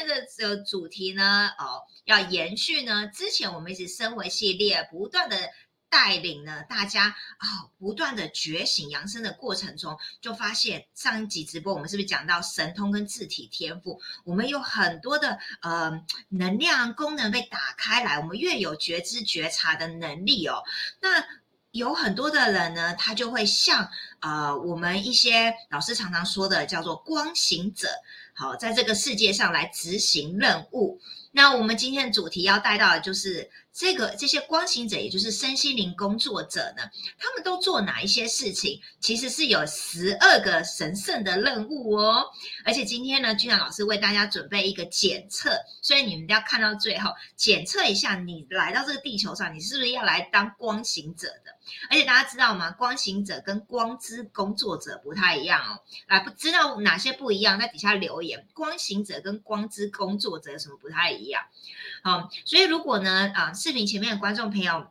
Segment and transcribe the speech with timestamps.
[0.00, 5.36] 天的这个主题呢，哦，要延续呢，之前我们一直生活系列不断的。
[5.92, 7.06] 带领呢大家
[7.38, 14.00] 啊，不断的觉醒扬升的过程中，就发现上一集直播我们是不是讲到神通跟字体天赋？
[14.22, 15.90] 我们有很多的呃
[16.28, 20.62] 能量功能被打开来，我们越有觉知觉察的能力哦。
[21.00, 21.26] 那
[21.72, 23.90] 有很多的人呢，他就会像
[24.20, 27.88] 呃我们一些老师常常说的叫做光行者，
[28.40, 30.98] 好，在这个世界上来执行任务。
[31.32, 36.82] 那我们今天的主题要带到的就是这个这些光行者，也就是身心灵工作者呢，
[37.16, 38.80] 他们都做哪一些事情？
[38.98, 42.26] 其实是有十二个神圣的任务哦。
[42.64, 51.56] 而且今天呢，君阳老师为大家准备一个检测，所以你们要看到最后，检测一下你来到这个地球上，你是不是要来当光行者的？
[51.88, 52.72] 而且大家知道吗？
[52.72, 55.80] 光行者跟光之工作者不太一样哦。
[56.08, 58.46] 来，不知道哪些不一样，在底下留言。
[58.52, 61.20] 光行者跟光之工作者有什么不太一？
[61.20, 61.44] 一样，
[62.02, 64.86] 好，所以如果呢，啊，视频前面的观众朋友，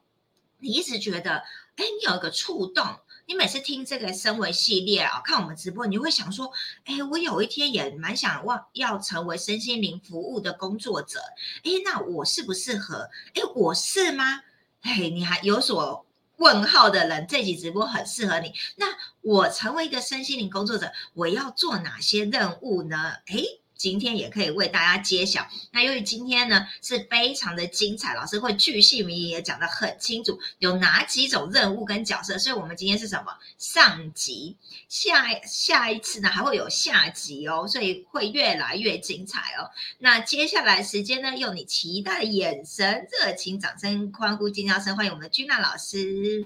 [0.59, 1.37] 你一直觉得，
[1.75, 2.85] 哎，你有一个触动，
[3.25, 6.51] 你每次听这个升维系列啊，看我们直播，你会想说，
[6.85, 11.19] 哎，我有一天也蛮想望要成为身心灵服务的工作者，
[11.63, 13.09] 哎，那我适不适合？
[13.33, 14.41] 哎，我是吗？
[14.81, 16.05] 嘿，你还有所
[16.37, 18.53] 问号的人，这集直播很适合你。
[18.75, 18.85] 那
[19.21, 23.13] 我成为一个身心灵工作者，我要做哪些任务呢？
[23.25, 23.43] 哎。
[23.79, 25.47] 今天也可以为大家揭晓。
[25.71, 32.37] 那由于今天呢是非常的精彩，老师会巨细靡遗也讲得很清楚，有哪几种任务跟角色。
[32.37, 34.57] 所以，我们今天是什么上集？
[34.89, 39.71] 下下一次呢还会有下集哦，所以会越来越精彩哦。
[39.97, 46.45] 那接下来时间呢，用你期待的眼神、热情、掌声、欢呼、尖叫声，欢迎我们的君娜老师。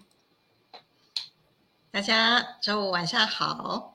[1.90, 3.93] 大家周五晚上好。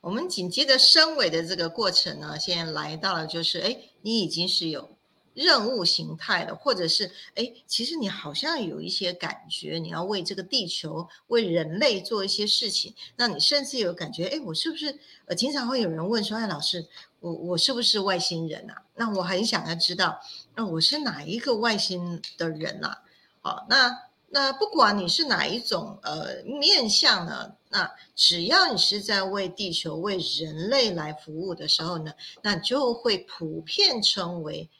[0.00, 4.96] 我们紧接着升尾的这个过程呢，现在来到了就是，哎，你已经是有
[5.34, 14.98] 任务形态了，或者是，哎，其实你好像有一些感觉，你要为这个地球、为人类做一些事情，那你甚至有感觉，哎，我是不是？
[15.26, 16.86] 呃，经常会有人问说，哎，老师，
[17.20, 18.82] 我我是不是外星人啊？
[18.94, 20.20] 那我很想要知道，
[20.54, 23.02] 那我是哪一个外星的人啊？
[23.40, 24.08] 好，那。
[24.30, 32.12] 那不管你是哪一种呃面相呢，那只要你是在为地球、为人类来服务的时候呢，
[32.42, 34.70] 那就会普遍称为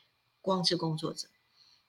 [0.40, 1.28] 光之工作者。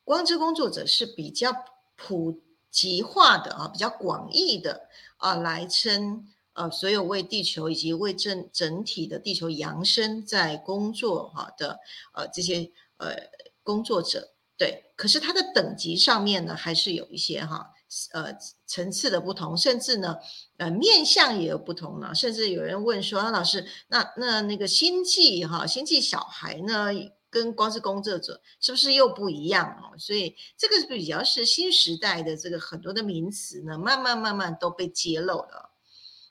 [0.03, 1.53] 光之工作者是比较
[1.95, 11.79] 普及化的啊，比较广义的啊，来称呃所有为地球以及为整整体的地球扬升在工作哈的
[12.13, 13.15] 呃这些呃
[13.63, 14.33] 工作者。
[14.57, 17.71] 对，可是它的等级上面呢，还是有一些哈，
[18.13, 18.35] 呃，
[18.65, 20.15] 层次的不同，甚至呢，
[20.57, 22.13] 呃，面相也有不同了。
[22.13, 26.87] 甚至有人问说，啊，老师，那那那个星际哈，星际小孩呢，
[27.29, 29.97] 跟光之工作者是不是又不一样哦？
[29.97, 35.71] 所以这个比较是新时代的这个很多的名词呢，慢慢慢慢都被揭露了。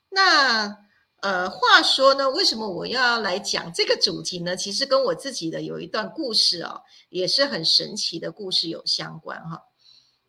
[0.09, 0.89] 那。
[1.21, 4.55] 呃，话说呢，为什么我要来讲这个主题呢？
[4.55, 9.61] 其实跟我自己的有一段故事哦，也是很神奇的故事有相关哈。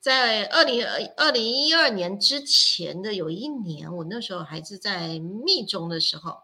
[0.01, 6.39] 在二零二二零一二年之前的有一年，我那时候还是在密中的时候，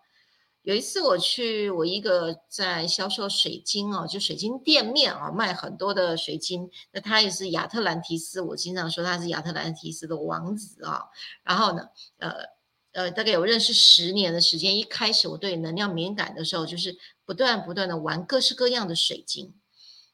[0.63, 6.71] 有一次我去我一个在销售水晶哦，就水晶店面啊，卖很多的水晶。
[6.93, 11.05] 那他也是亚特兰提斯，我经常说他是亚特兰提斯的王子啊。
[11.43, 11.89] 然后呢，
[12.19, 12.57] 呃。
[12.93, 14.79] 呃，大概有认识十年的时间。
[14.79, 16.97] 一开始我对能量敏感的时候，就是
[17.27, 19.53] 不断不断的玩各式各样的水晶。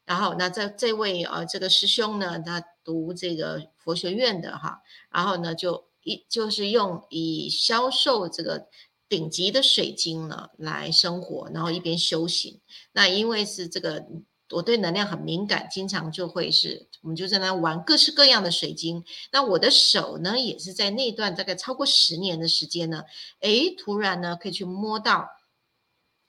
[0.04, 8.69] 然后，那这这位呃这个师兄呢，他读这个佛学院的哈，然后呢就一就是用以销售这个
[9.09, 12.60] 顶级的水晶呢来生活，然后一边修行。
[12.92, 14.06] 那因为是这个。
[14.54, 19.03] 我对能量很敏感，经常就会是，我们就在那玩各式各样的水晶。
[19.32, 23.03] 那我的手呢，也是在那段大概超过十年的时间呢，
[23.41, 25.26] 诶，突然呢可以去摸到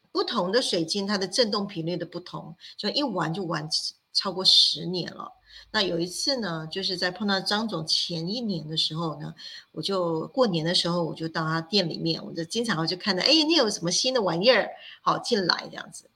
[0.09, 3.67] 不同的水晶，它的振动频率的不同，就一玩就玩
[4.13, 5.33] 超过十年了。
[5.73, 9.33] 那有一次呢，就是在碰到张总前一年的时候呢，
[9.71, 14.69] 我就过年的时候我就到他店里面，我就经常就看到，哎，你有什么新的玩意儿，
[15.01, 16.11] 好进来这样子。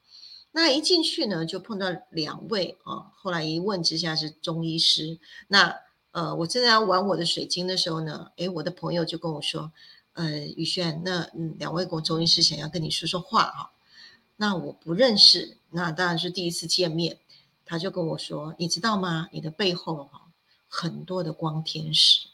[0.51, 3.12] 那一进去呢，就碰到两位啊。
[3.15, 5.18] 后来一问之下是中医师。
[5.48, 5.75] 那
[6.12, 9.71] 呃，我正在玩我的水晶的时候呢，诶，我的朋友就跟我说，
[10.13, 13.71] 呃，宇轩，那嗯，两位国中医师想要跟你说说话哈。
[14.36, 17.18] 那我不认识，那当然是第一次见面。
[17.67, 19.27] 他就跟我说，你知道吗？
[19.31, 20.21] 你的背后哈，
[20.67, 22.27] 很多的光天使。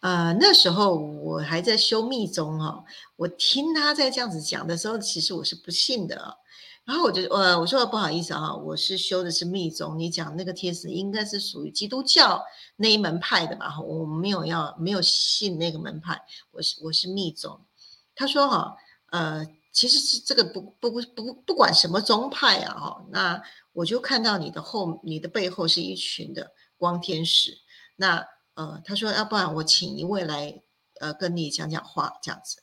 [0.00, 2.84] 呃，那时候我还在修密宗哈，
[3.16, 6.38] 我听他在这样子讲的时候，其实我是不信的。
[6.84, 12.44] 然后我就呃我说不好意思啊，我是修的是密宗，你讲那个天使应该是属于基督教
[12.76, 13.80] 那一门派的吧？
[13.80, 16.20] 我没有要没有信那个门派，
[16.50, 17.58] 我是我是密宗。
[18.14, 18.76] 他说哈，
[19.12, 23.42] 呃，其实是这个不不不不不管什么宗派啊哈，那
[23.74, 27.58] 我就看到你的后你的背后是一群的光天使。
[27.96, 30.62] 那呃他说要不然我请一位来
[31.00, 32.62] 呃跟你讲讲话这样子，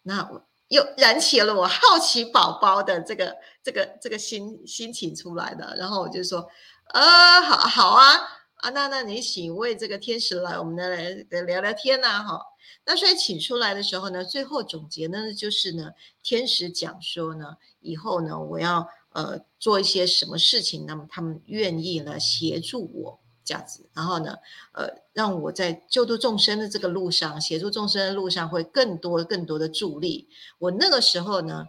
[0.00, 0.48] 那我。
[0.68, 6.48] 又燃起了我好奇宝宝的这个这个这个心心情出来的，然后我就说，
[6.94, 8.16] 呃，好好啊
[8.56, 12.40] 啊，那那你请位这个天使来，我们来来聊聊天呐，哈。
[12.86, 15.90] 那所以请出来的时候呢，最后总结呢，就是呢，
[16.22, 23.20] 天使讲说呢，以后呢，我要呃做一些什么事情，那么他们愿意来协助我。
[23.46, 24.38] 这样子，然后呢，
[24.72, 30.30] 呃，让我在救度众生的这个路上，协助众生的路上，会更多更多的助力。
[30.58, 31.66] 我那个时候呢，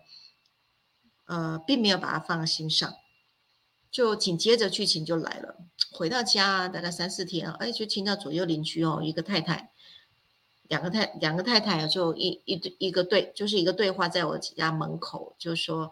[1.25, 2.95] 呃，并没有把它放在心上，
[3.92, 5.57] 就紧接着剧情就来了。
[5.92, 9.74] 回到家大概三四天，哎，就听到左右邻居哦，一个太太，
[10.69, 15.92] 两个太两个太太就一一一个对，就是一个对话，在我家门口，就说，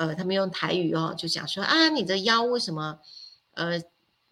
[0.00, 2.98] 呃，他们用台语哦，就讲说啊，你的腰为什么，
[3.52, 3.82] 呃。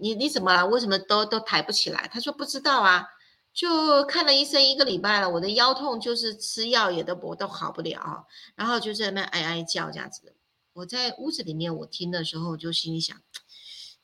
[0.00, 0.64] 你你怎么了？
[0.64, 2.08] 为什么都都抬不起来？
[2.12, 3.08] 他说不知道啊，
[3.52, 8.24] 就看了医生一个礼拜了，我的腰痛就是吃药也都不都好不了，
[8.54, 10.36] 然后就在那哀哀叫这样子。
[10.74, 13.20] 我在屋子里面，我听的时候就心里想，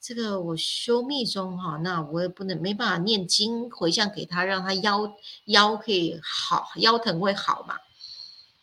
[0.00, 5.14] 这个我修密宗哈，那我也不能没办法念经回向给他，让他腰
[5.44, 7.76] 腰可以好，腰疼会好嘛。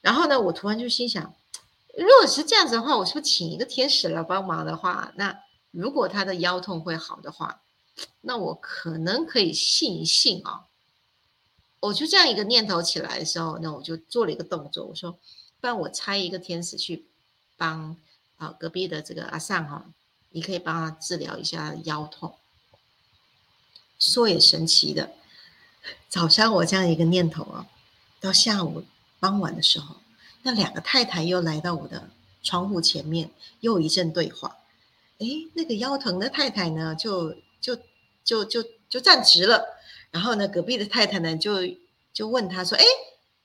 [0.01, 1.33] 然后呢，我突然就心想，
[1.97, 5.37] 如果是这样子的话，我是不是请一个天使来帮忙的话，那？
[5.71, 7.61] 如果他的腰痛会好的话，
[8.19, 10.65] 那我可能可以信一信啊。
[11.79, 15.13] 我就这样一个念头起来的时候，那我就做了一个动作，我说，
[15.61, 17.05] 不然我差一个天使去
[17.55, 17.95] 帮
[18.35, 19.85] 啊隔壁的这个阿善哈，
[20.31, 22.35] 你可以帮他治疗一下腰痛。
[23.97, 25.13] 说也神奇的，
[26.09, 27.65] 早上我这样一个念头啊，
[28.19, 28.83] 到下午
[29.21, 29.95] 傍晚的时候，
[30.43, 32.09] 那两个太太又来到我的
[32.43, 33.29] 窗户前面，
[33.59, 34.57] 又一阵对话。
[35.19, 37.77] 哎，那个腰疼的太太呢，就就
[38.23, 39.63] 就就就站直了。
[40.09, 41.59] 然后呢，隔壁的太太呢，就
[42.11, 42.83] 就问他说：“哎，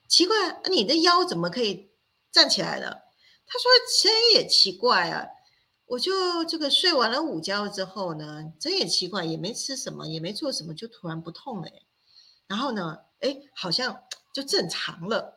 [0.08, 1.90] 奇怪，你的腰怎么可以
[2.32, 3.02] 站起来了？”
[3.46, 3.70] 他说
[4.02, 5.28] ：“真也奇怪啊，
[5.86, 11.68] 我就这个睡完了午觉之后呢，真也奇怪，也没吃什么，也没做什么，就突然不痛了。
[12.48, 14.02] 然后呢，哎，好像
[14.32, 15.35] 就正常了。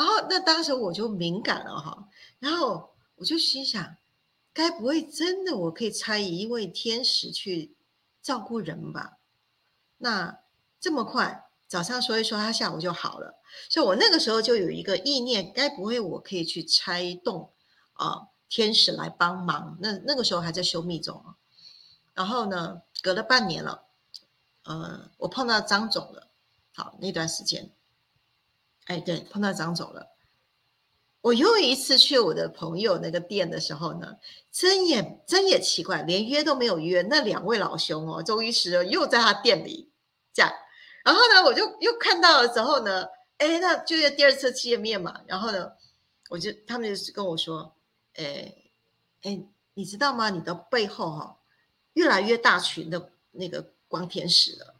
[0.00, 2.08] 然后那当时我就敏感了哈，
[2.38, 3.96] 然后我就心想。”
[4.52, 7.76] 该不会真的我可以差一位天使去
[8.20, 9.18] 照顾人吧？
[9.98, 10.40] 那
[10.80, 13.36] 这么快，早上说一说，他下午就好了。
[13.68, 17.52] 所以我那个时候就有一个意念，该不会我可以去拆动
[17.92, 19.78] 啊天使来帮忙？
[19.80, 21.36] 那那个时候还在修密宗啊。
[22.12, 23.84] 然后呢，隔了半年了，
[24.64, 26.26] 呃，我碰到张总了。
[26.74, 27.70] 好，那段时间，
[28.86, 30.08] 哎，对，碰到张总了。
[31.22, 34.16] 我又一次去我的朋友那个店的时候呢，
[34.50, 37.02] 真也真也奇怪，连约都没有约。
[37.02, 39.92] 那两位老兄哦，周医师又在他店里
[40.32, 40.50] 这样，
[41.04, 43.06] 然后呢，我就又看到了之后呢，
[43.36, 45.20] 哎，那就是第二次见面嘛。
[45.26, 45.70] 然后呢，
[46.30, 47.74] 我就他们就是跟我说，
[48.14, 48.54] 哎
[49.22, 49.44] 哎，
[49.74, 50.30] 你知道吗？
[50.30, 51.36] 你的背后哈，
[51.92, 54.74] 越来越大群的那个光天使了。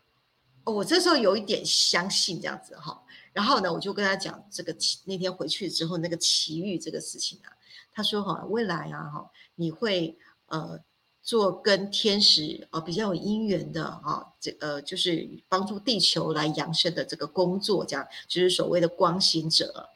[0.64, 3.02] 我这时候有一点相信这样子哈。
[3.32, 7.52] 然后呢，我就跟他讲这个奇那天回去之后那个奇遇这个事情啊，
[7.92, 10.78] 他说哈，未来啊哈，你会呃
[11.22, 19.88] 做跟天使啊比较有姻缘的哈，这呃就是帮助地球来扬升的这个工作，这样就是所谓的光行者。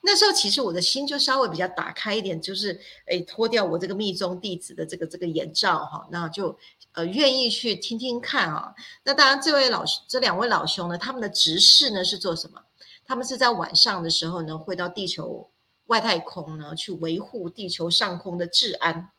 [0.00, 6.56] 那时候其实我的心就稍微比较打开一点，就是诶脱掉我这个密宗弟子的这个这个眼罩哈，那就
[6.92, 8.72] 呃愿意去听听看啊。
[9.02, 12.62] 那当然这位老这两位老兄呢，他们的执事呢是做什么？
[13.08, 15.50] 他们是在晚上的时候呢，会到地球
[15.86, 19.10] 外太空呢，去维护地球上空的治安。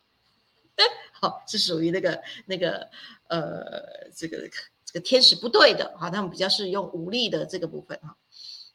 [1.11, 2.87] 好，是属于那个那个
[3.29, 4.47] 呃，这个
[4.85, 8.15] 这个天使部队的哈，他们比较是用武力的这个部分哈。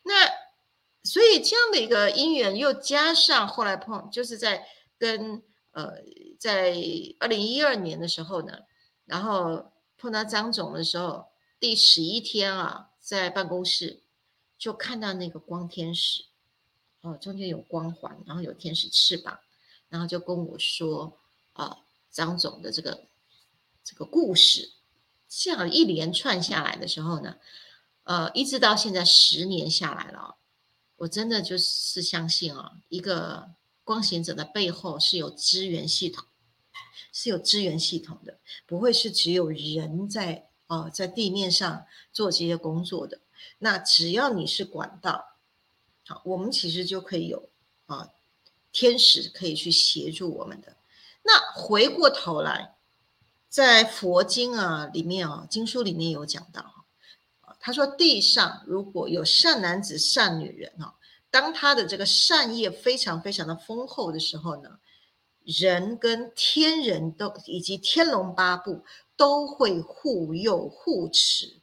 [0.03, 0.27] 那
[1.05, 4.67] 所以这样的一个因缘，又加上后来碰，就是在
[4.99, 5.41] 跟
[5.71, 5.93] 呃，
[6.41, 6.75] 在
[7.21, 8.59] 二零一二年的时候呢，
[9.05, 11.27] 然后碰到张总的时候，
[11.61, 14.01] 第十一天啊，在办公室。
[14.59, 16.25] 就看到那个光天使，
[17.03, 19.39] 哦，中间有光环，然后有天使翅膀，
[19.89, 21.19] 然后就跟我说，
[21.53, 21.79] 啊，
[22.11, 23.05] 张总的这个
[23.83, 24.73] 这个故事，
[25.29, 27.37] 这样一连串下来的时候呢，
[28.05, 30.37] 呃，一直到现在十年下来了，
[30.97, 33.51] 我真的就是相信啊，一个
[33.83, 36.25] 光行者的背后是有资源系统，
[37.13, 43.21] 是有资源系统的，不会是只有人在哦在地面上做这些工作的。
[43.59, 45.25] 那只要你是管道，
[46.07, 47.49] 好，我们其实就可以有
[47.87, 48.11] 啊
[48.73, 50.77] 天使可以去协助我们的。
[51.23, 52.75] 那回过头来，
[53.49, 56.61] 在佛经啊里面啊经书里面有讲到
[57.41, 60.95] 啊，他说地上如果有善男子善女人啊。
[61.31, 64.79] 当他的这个善业非常非常的丰厚的时候呢，
[65.43, 68.85] 人跟天人都以及天龙八部
[69.17, 71.57] 都会护佑护持，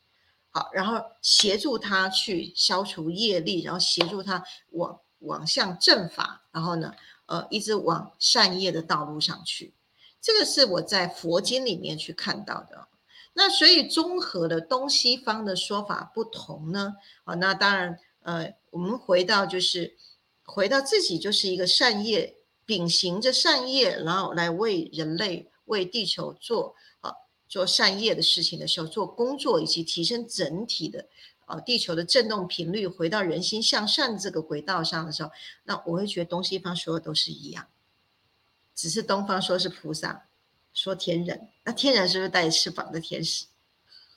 [0.52, 6.94] 好，然后协助他去消除业力，然后协助他往往向正法，然后呢，
[7.26, 9.74] 呃，一直往善业的道路上去。
[10.22, 12.88] 这个是我在佛经里面去看到的。
[13.34, 16.94] 那所以综合的东西方的说法不同呢，
[17.24, 17.98] 啊，那当然。
[18.24, 19.98] 呃，我们回到就是
[20.44, 26.76] 回到自己就是一个善业，秉行着善业，然后来为人类、为地球做
[27.52, 31.06] 做善业的事情的时候，做工作以及提升整体的
[31.46, 35.30] 啊地球的振动频率，回到人心向善这个轨道上的时候，
[35.66, 37.68] 那我会觉得东西方所有都是一样，
[38.74, 40.28] 只是东方说是菩萨，
[40.74, 43.48] 说天人，那天人是不是带翅膀的天使？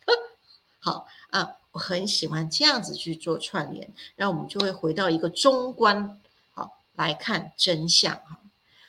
[0.79, 1.57] 好啊。
[1.75, 6.21] 我很喜欢这样子去做串联，然后我们就会回到一个中观，
[6.53, 8.39] 好来看真相哈。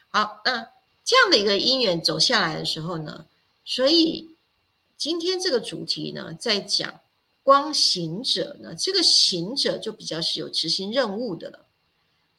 [0.10, 0.70] 好，那
[1.04, 3.26] 这样的一个因缘走下来的时候呢，
[3.64, 4.35] 所以
[4.98, 7.02] 今天这个主题呢，在讲
[7.44, 11.66] 光行者呢，这个行者就比较是有执行任务的了。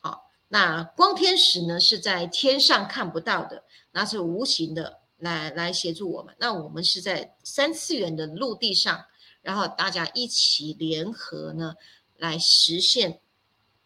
[0.01, 6.35] 好，那光天使呢是在天上看不到的，那是无形的来来协助我们。
[6.39, 9.05] 那我们是在三次元的陆地上。
[9.43, 11.77] 然后大家一起联合呢，
[12.17, 13.21] 来实现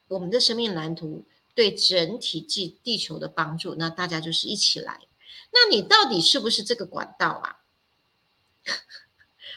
[0.08, 3.74] 我们的生命蓝图对整体地地球的帮助。
[3.74, 5.00] 那大家就是一起来。
[5.52, 7.59] 那你到底是不是这个管道啊？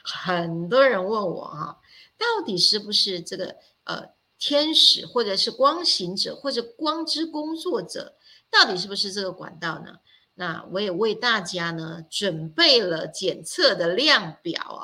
[0.03, 1.79] 很多人问我哈，
[2.17, 3.55] 到底是不是这个
[3.85, 8.17] 呃天使，或者是光行者，或者光之工作者，
[8.51, 9.99] 到底是不是这个管道呢？
[10.35, 14.83] 那我也为大家呢准备了检测的量表啊。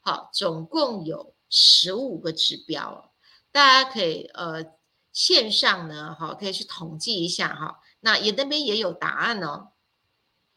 [0.00, 3.12] 好，总共有十五个指标，
[3.52, 4.64] 大家可以呃
[5.12, 7.80] 线上呢，好可以去统计一下哈。
[8.00, 9.68] 那也那边也有答案哦。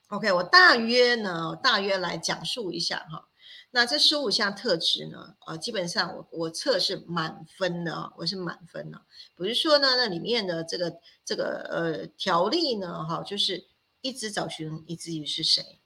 [0.07, 3.27] OK，我大约呢，大约来讲述一下哈。
[3.75, 9.01] 那这十五项特质呢，呃，基本上我我测是满分的，我是满分的。
[9.35, 13.65] 比如说呢，那里面的这个这个呃条例呢，哈，就是
[14.01, 15.79] 一直找寻你自己是谁，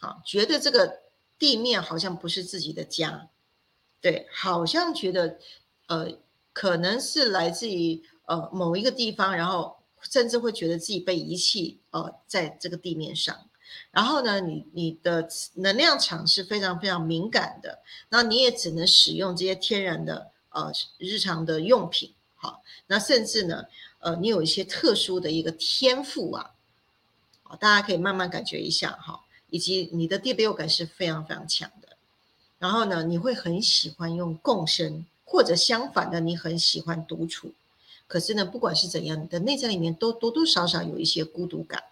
[0.00, 1.00] 好，觉得这个。
[1.38, 3.28] 地面好像不是自己的家，
[4.00, 5.40] 对，好像觉得，
[5.88, 6.16] 呃，
[6.52, 13.50] 可能是来自于呃某一个地方，然后甚至会觉得自己被遗弃，呃，在这个地面上。
[13.90, 23.64] 然后呢，你你的能量场是非常非常敏感的，那你也只能使用这些天然的呃日常的用品，好，那甚至呢，
[24.00, 26.50] 呃，你有一些特殊的一个天赋啊，
[27.42, 29.20] 好，大家可以慢慢感觉一下哈。
[29.50, 31.88] 以及你的第六感是非常非常强的，
[32.58, 37.52] 然后呢，你会很喜欢用共生，或者相反的，你很喜欢独处。
[38.06, 41.84] 可是呢，不管是怎样，你的内在里面都多多少少有一些孤独感。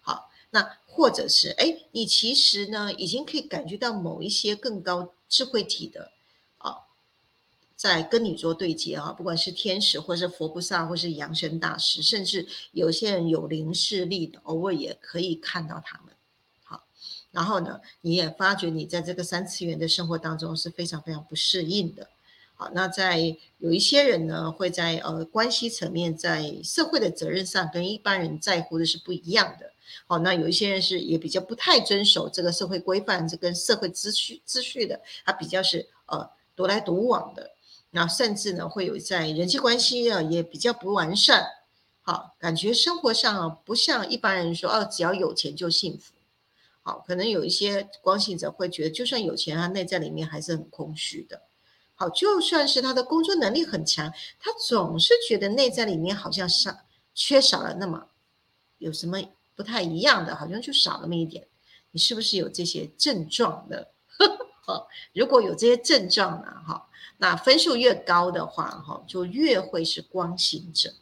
[0.00, 6.12] 好，那或者是哎，你其实呢，已经可以感觉到某一些更高智慧体的
[6.58, 6.76] 啊，
[7.74, 16.14] 在跟你做对接啊，不管是天使，或是佛菩萨，或是扬声大师，甚至有些人有灵视力的，偶尔也可以看到他们。
[16.62, 16.84] 好
[17.32, 22.08] 然后呢，你也发觉你在这个三次元的生活当中是非常非常不适应的。
[22.54, 29.72] 好，那在有一些人呢，会在呃关系层面，在社会的责任上跟一般人在乎的是不一样的。
[30.06, 37.52] 好，那有一些人是也比较不太遵守这个社会规范，这跟社会秩序秩序的，他比较是呃独来独往的。
[37.90, 41.46] 那甚至呢，会有在人际关系啊也比较不完善。
[42.02, 46.12] 好，感觉生活上啊不像一般人说哦，只要有钱就幸福。
[46.82, 51.40] 好，可能有一些光信者会觉得，就算有钱，他内在里面还是很空虚的。
[51.94, 56.76] 好，就算是他的工作能力很强，他总是觉得内在里面好像少
[57.14, 58.08] 缺少了那么
[58.78, 59.22] 有什么
[59.56, 61.46] 不太一样的，好像就少那么一点。
[61.92, 63.88] 你是不是有这些症状的？
[64.66, 70.92] 好，如果有这些症状呢，哈，那分数越高的话，哈，就越会是光行者。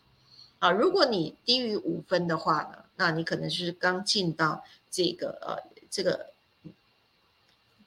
[0.59, 5.73] 啊，如果你低于五分的话呢，那你可能就是刚进到这个呃。
[5.95, 6.33] 这个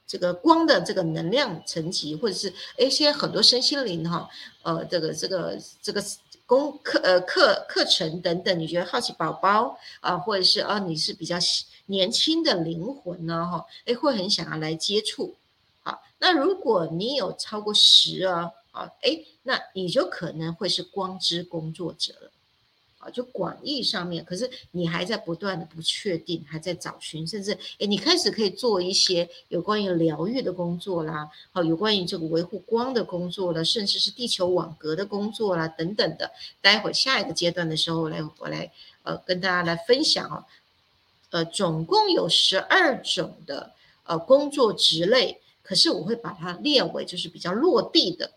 [0.06, 4.30] 这个光的这个能量层级，或者是哎，现在很多身心灵哈，
[4.62, 6.00] 呃，这个这个这个
[6.46, 11.36] 功课呃课课程等等，你觉得好奇宝宝啊，或者是啊你是比较
[11.86, 15.34] 年轻的灵魂呢哈，哎会很想要来接触。
[15.82, 22.30] 好，那如果你有超过十啊，啊哎，那你就可能会是光之工作者了。
[23.10, 36.30] 就广义上面，可是你还在不断的不确定，还在找寻，甚至哎，你开始可以做一些有关于疗愈的工作啦，好，有关于这个维护光的工作了，甚至是地球网格的工作啦，等等的。
[36.60, 38.72] 待会下一个阶段的时候，来我来
[39.02, 40.44] 呃跟大家来分享哦，
[41.30, 43.72] 呃，总共有十二种的
[44.04, 48.32] 呃工作职类，可是我会把它列为就是比较落地的，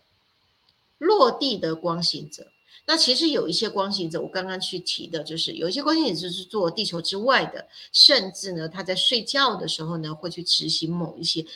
[0.98, 2.46] 落地的光行者。
[2.86, 11.46] 那其实有一些光行者，我刚刚去提的，就是有一些光行者是做地球之外的，甚至呢，他在睡觉的时候呢，会去执行某一些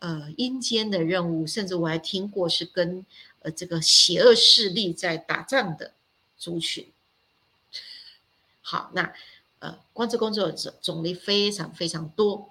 [0.00, 3.06] 呃阴间的任务，甚至我还听过是跟
[3.40, 5.92] 呃这个邪恶势力在打仗的
[6.36, 6.86] 族群。
[8.60, 9.14] 好，那
[9.60, 12.50] 呃光之工作者种类非常非常多，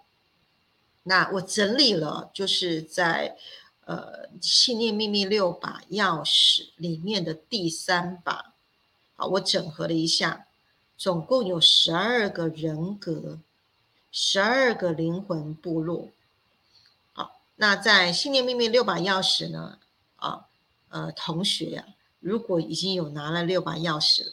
[1.03, 3.37] 那我整理了，就是在。
[3.91, 8.53] 呃，信念秘密六把钥匙里面的第三把，
[9.17, 10.47] 好，我整合了一下，
[10.97, 13.39] 总共有十二个人格，
[14.09, 16.07] 十二个灵魂部落。
[17.11, 19.77] 好，那在信念秘密六把钥匙呢？
[20.15, 20.45] 啊，
[20.87, 21.85] 呃，同学呀，
[22.21, 24.31] 如果已经有拿了六把钥匙了。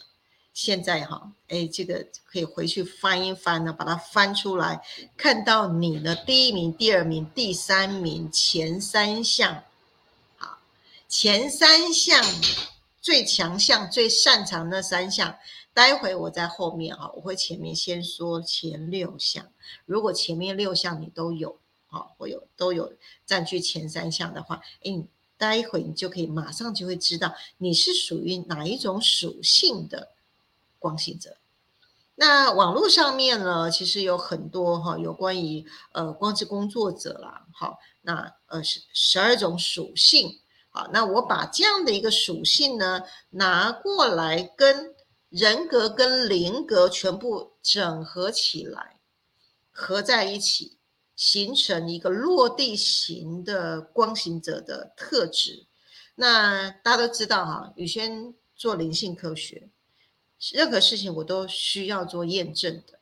[0.59, 4.83] 现在哈，哎，这个可以回去翻一翻呢，把它翻出来，
[5.17, 9.63] 看到你的第一名、第二名、第三名前三项，
[10.37, 10.59] 好，
[11.09, 12.21] 前三项
[13.01, 15.39] 最强项、最擅长那三项，
[15.73, 19.47] 待会我在后面哈，我会前面先说前六项，
[19.87, 22.93] 如果前面六项你都有，好，我有都有
[23.25, 25.05] 占据前三项的话，哎，
[25.37, 30.09] 待会你就可以马上就会知道你是属于哪一种属性的。
[30.89, 31.37] 光行者，
[32.15, 44.95] 那网络上面呢，其实有很多哈，有关于呃光之工作者啦，好，那呃十十二种属性，好，那我把这样的一个属性呢拿过来，跟
[45.29, 48.99] 人格跟灵格全部整合起来，
[49.71, 50.79] 合在一起，
[51.15, 55.67] 形成一个落地型的光行者的特质。
[56.15, 59.69] 那大家都知道哈，宇轩做灵性科学。
[60.53, 62.99] 任何事情我都需要做验证的。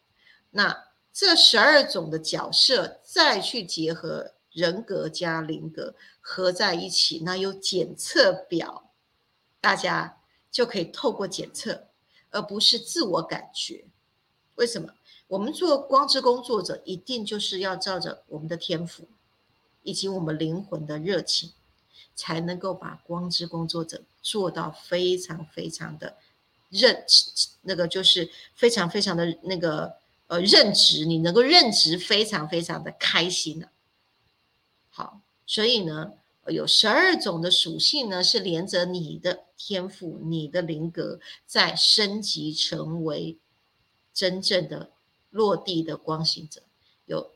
[0.50, 8.90] 那这十二种的角色再去结合人格加灵格合在一起，那有检测表，
[9.60, 10.18] 大家
[10.50, 11.88] 就可以透过检测，
[12.30, 13.84] 而不是自我感觉。
[14.56, 14.94] 为什么？
[15.28, 19.08] 我们做光之工作者，一定就是要照着我们的天赋
[19.82, 21.52] 以及我们灵魂的热情，
[22.14, 26.16] 才能够把光之工作者做到非常非常的。
[26.68, 27.04] 认
[27.62, 29.94] 那个就是非常非常的那个
[30.26, 33.68] 呃认知，你能够认知非常非常的开心的。
[34.90, 36.12] 好，所以呢，
[36.46, 43.38] 有十二种的属性呢，是连着你的天赋、你的灵格，在升级成为
[44.14, 44.90] 真正的
[45.30, 46.62] 落地的光行者。
[47.04, 47.30] 有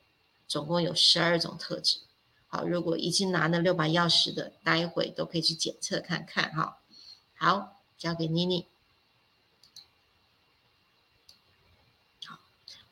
[0.48, 1.98] 总共有十二种特质。
[2.48, 6.78] 好，如果已经拿了六把钥匙的，待会都可以去检测看看哈。
[7.36, 8.66] 好，交给妮妮。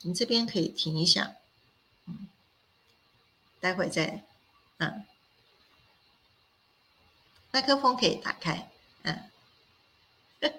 [0.03, 1.33] 你这边可以停一下，
[2.07, 2.29] 嗯，
[3.61, 4.23] 待会再，
[4.79, 5.05] 嗯，
[7.51, 8.71] 麦克风可以打开，
[9.03, 9.29] 嗯，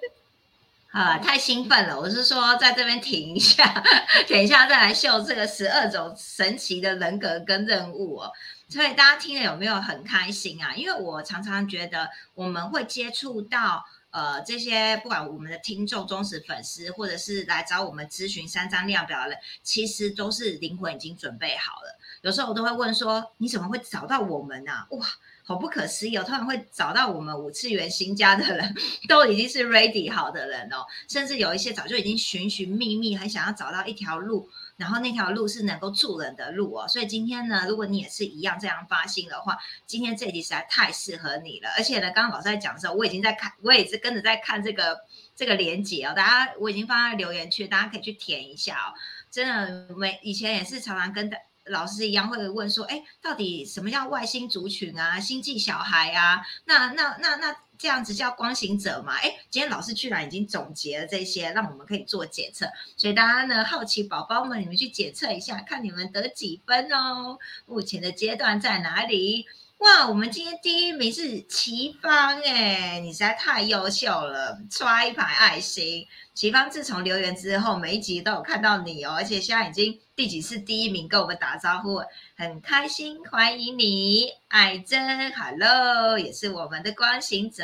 [0.91, 1.99] 啊，太兴奋了！
[1.99, 3.84] 我是说，在这边停一下，
[4.28, 8.32] 等一下再来秀这个十二种神奇的人格跟任务哦。
[8.67, 10.75] 所以大家听了有没有很开心啊？
[10.75, 13.86] 因为我常常觉得我们会接触到。
[14.11, 21.99] 呃，这些不管我们的听众、忠实粉丝，或者是来找我们咨询三张量表的人，其实都是灵魂已经准备好了。
[22.21, 25.05] 有时候我都会问说：“你怎么会找到我们呢？”哇，
[25.43, 26.23] 好不可思议哦！
[26.23, 28.75] 突然会找到我们五次元新家的人，
[29.07, 30.85] 都已经是 ready 好的人哦。
[31.07, 34.49] 甚至有一些早就已经寻寻觅觅，很想要找到一条路。
[34.79, 41.69] 然后那条路是能够助人的路哦，所以今天呢，如果你也是一样这样发心的话，今天这集实在太适合你了。
[41.75, 44.97] 而且呢，刚刚老师在讲的时候，我已经在看，我也是跟着在看这个
[45.35, 46.13] 这个连接哦。
[46.15, 48.95] 大家我已经放在留言区，大家可以去填一下哦。
[49.29, 51.29] 真的，每以前也是常常跟
[51.65, 55.19] 老师一样会问说，哎，到底什么叫外星族群啊？
[55.19, 56.41] 星际小孩啊？
[56.63, 57.55] 那那那那。
[57.79, 59.13] 这样子叫光行者嘛？
[59.13, 62.67] 哎，今天老师居然已经总结了这些，让我们可以做检测。
[62.97, 67.39] 所以大家呢，好奇宝宝们，你们去检测一下，看你们得几分哦。
[67.65, 69.45] 目前的阶段在哪里？
[69.77, 76.05] 哇，我们今天第一名是齐芳哎，你实在太优秀了，刷一排爱心。
[76.33, 82.03] 齐芳自从留言之后，每一集都有看到你哦，而且现在已经第几次第一名跟我们打招呼，
[82.36, 87.63] 很开心，欢迎你，爱珍，Hello，也是我们的光行者，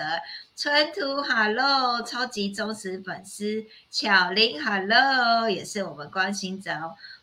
[0.56, 6.72] 春图，Hello，超级忠实粉丝，巧玲，Hello，也是我们光行者，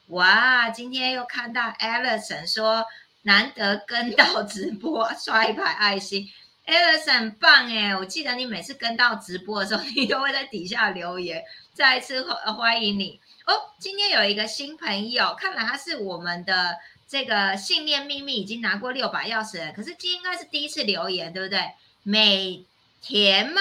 [0.08, 2.84] 哇，今天又看到 Alison 说。
[3.22, 6.28] 难得跟到直播，刷一排爱心
[6.66, 7.96] ，Alice 很棒哎！
[7.96, 11.40] 我记得你每次跟到直播的时候，你都会在底下留言，
[11.72, 13.70] 再一次欢迎你哦。
[13.78, 16.76] 今天有一个新朋友，看来他是我们的
[17.08, 21.72] 这个信念秘密已经拿过六把钥匙了，可是今天应该是第一次留言，对不对？
[22.02, 22.64] 美
[23.00, 23.60] 田吗？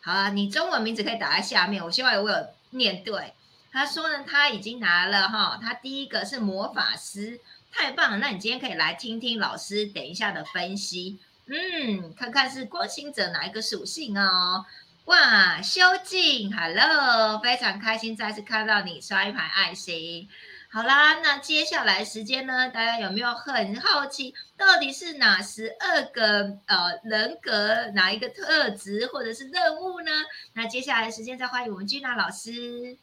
[0.00, 3.32] 好啊，你中文名字可以打在下面，我希望我有念对。
[3.72, 7.40] 他说呢，他已经拿了哈，他第一个是魔法师。
[7.74, 8.18] 太棒了！
[8.18, 14.66] 那你今天可以来听听老师等一下的分析，嗯，看看是光行者哪一个属性哦。
[15.06, 20.28] 哇，修静，Hello，非常开心再次看到你，刷一排爱心。
[20.70, 22.70] 好啦，那接下来时间呢？
[22.70, 30.10] 大家有没有很好奇，到底是哪十二个呃人格，哪一个特质或者是任务呢？
[30.54, 32.96] 那接下来时间再欢迎我们君娜老师。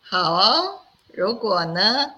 [0.00, 2.14] 好，如果呢？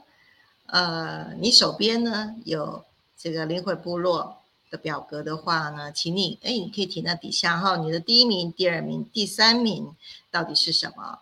[0.67, 2.83] 呃，你手边呢有
[3.19, 4.42] 这个灵魂部落
[4.73, 7.77] 的表格的话呢，请你哎，你可以填在底下哈。
[7.77, 9.95] 你的第一名、第二名、第三名
[10.31, 11.21] 到底是什么？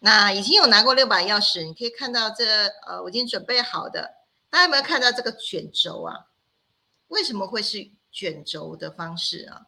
[0.00, 4.16] 那已经有拿过六把钥匙，你可以看到这呃，我已经准备好的。
[4.50, 6.26] 大家有没有看到这个卷轴啊？
[7.08, 9.66] 为什么会是卷轴的方式啊？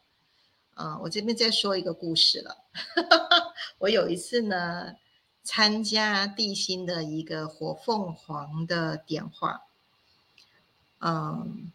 [0.75, 2.59] 啊，我这边再说一个故事了。
[3.79, 4.97] 我有一次呢。
[5.45, 9.63] 参加地心的一个火凤凰的点化，
[11.01, 11.73] 嗯，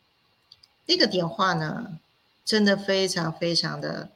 [0.88, 2.00] 那个点化呢，
[2.44, 4.10] 真的非常非常的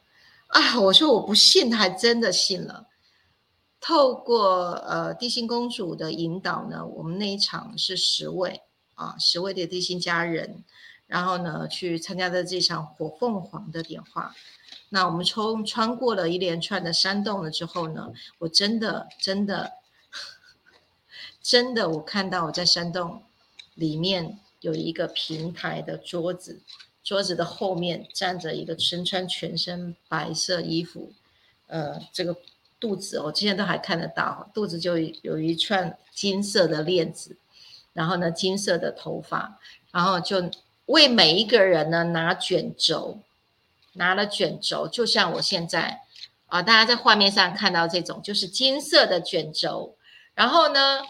[0.48, 0.80] 啊！
[0.80, 2.88] 我说我不信，他还真的信了。
[3.80, 8.62] 透过呃地心公主的引导呢，我们那一场是十位
[8.96, 10.64] 啊，十位的地心家人，
[11.08, 14.36] 然后呢去参加的这场火凤凰的点化。
[14.90, 19.72] 那我们冲穿过了一连串的山洞了之后呢，我真的真的
[21.42, 23.24] 真的，我看到我在山洞
[23.74, 26.62] 里面有一个平台的桌子，
[27.04, 31.12] 桌子的后面站着一个身穿全身白色衣服，
[31.68, 32.36] 呃，这个
[32.80, 37.36] 肚子我之前都还看得到，肚子就有一串金色的链子，
[37.94, 39.60] 然后呢，金色的头发，
[39.92, 40.50] 然后就
[40.86, 43.20] 为每一个人呢拿卷轴。
[43.96, 46.00] 拿了卷轴，就像我现在
[46.46, 49.98] 啊，大家在画面上看到这种，就是金色的卷轴。
[50.34, 51.02] 然后呢，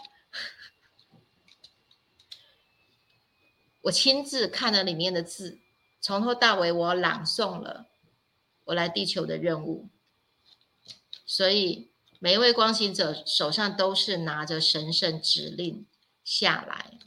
[3.82, 5.58] 我亲自看了里面的字，
[6.00, 7.86] 从头到尾我朗诵了
[8.64, 9.88] 我来地球的任务。
[11.26, 15.86] 所以每一位光行者手上都是拿着神圣指令
[16.24, 16.98] 下来，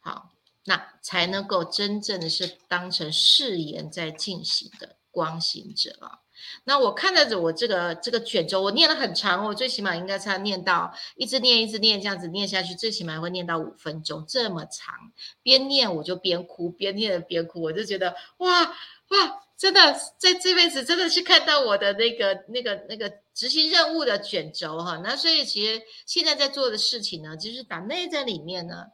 [0.00, 0.32] 好，
[0.64, 4.96] 那才能够真正的是当成誓言在进行的。
[5.10, 6.20] 光行者啊，
[6.64, 14.94] 那我看着我这个这个卷轴，我念了很长，我最起码应该才念到一直念一直念这样子念下去，最起码会念到五分钟这么长。
[15.42, 25.00] 边念我就边哭，边念边哭，我就觉得哇哇，真的在这辈子真的是看到我的那个那个那个执行任务的卷轴哈。
[25.04, 28.86] 那所以其实现在在做的事情呢，就是把内在里面呢，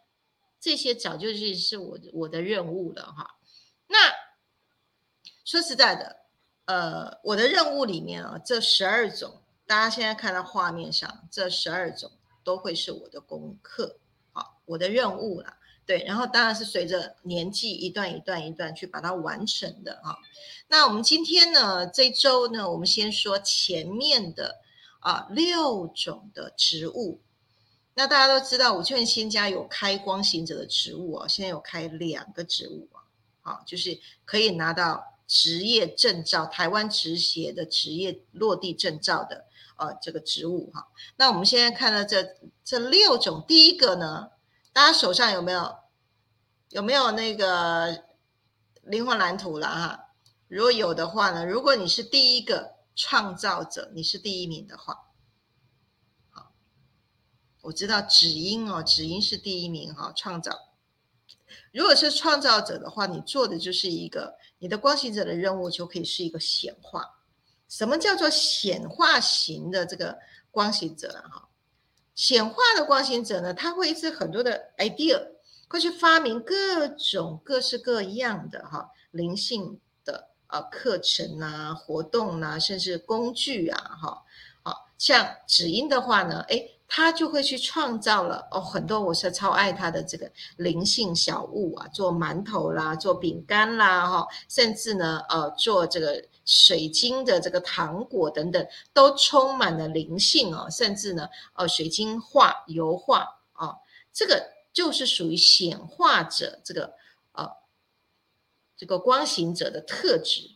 [0.61, 3.37] 这些早就是是我我的任务了哈。
[3.88, 3.98] 那。
[5.46, 6.16] 说实在的，
[6.66, 12.11] 呃，我的任务里面啊，这十二种，大家现在看到画面上，这十二种
[12.42, 13.98] 都会是我的功课，
[14.33, 20.16] 好，我的任务啦，对，然后当然是随着年纪一段一段一段去把它完成的啊。
[20.68, 24.62] 那我们今天呢，这周呢，我们先说前面的
[25.00, 27.20] 啊六种的植物。
[27.92, 33.05] 那大家都知道，我劝新家有开光行者的植物啊，现在有开两个植物啊，
[33.42, 35.12] 好，就是可以拿到。
[35.35, 40.87] 职业证照，台湾职协的职业落地证照的，呃，这个职务哈。
[41.16, 44.31] 那我们现在看到这这六种，第一个呢，
[44.73, 45.75] 大家手上有没有
[46.68, 48.05] 有没有那个
[48.83, 50.09] 灵魂蓝图了哈？
[50.47, 55.09] 如果有的话呢，如果你是第一个创造者，你是第一名的话，
[56.31, 56.53] 好，
[57.62, 60.53] 我知道止音哦，止音是第一名哈，创造。
[61.73, 64.37] 如果是创造者的话，你做的就是一个。
[64.64, 67.05] 你的光行者的任务就可以是一个显化。
[67.68, 70.18] 什么叫做显化型的这个
[70.50, 71.29] 光行者啊？
[71.31, 71.48] 哈，
[72.14, 75.22] 显化的光行者呢，他会是很多的 idea，
[75.68, 84.22] 会去发明各种各式各样的哈灵性的呃课程啊、活动啊，甚至工具啊，哈，
[84.62, 86.70] 好像指音的话呢，哎。
[86.87, 103.75] 他就会去创造了哦，很多我是超爱他的这个灵性小物啊，做馒头啦，做饼干啦，哈，甚至呢，呃，做这个水晶的这个糖果等等，都充满了灵性哦，甚至呢，呃，水晶画、油画啊，
[104.12, 106.94] 这个就是属于显化者这个
[107.33, 107.51] 呃
[108.77, 110.54] 这个光行者的特质。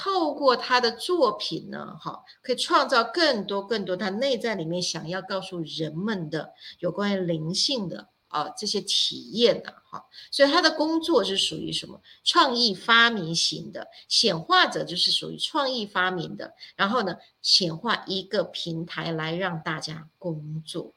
[0.00, 12.00] 透过他的作品呢，哈，可以创造更多更多他内在里面想要告诉人们的有关于灵性的啊这些体验的哈，所以他的工作是属于什么？
[12.22, 20.94] 创意发明型的显化者，就是属于创意发明的，然后呢显化一个平台来让大家工作，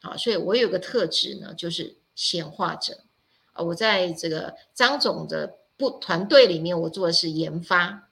[0.00, 3.04] 好，所以我有个特质呢，就是显化者。
[3.52, 5.57] 啊，我在这个张总的。
[5.78, 8.10] 不，团队里面我做的是研发，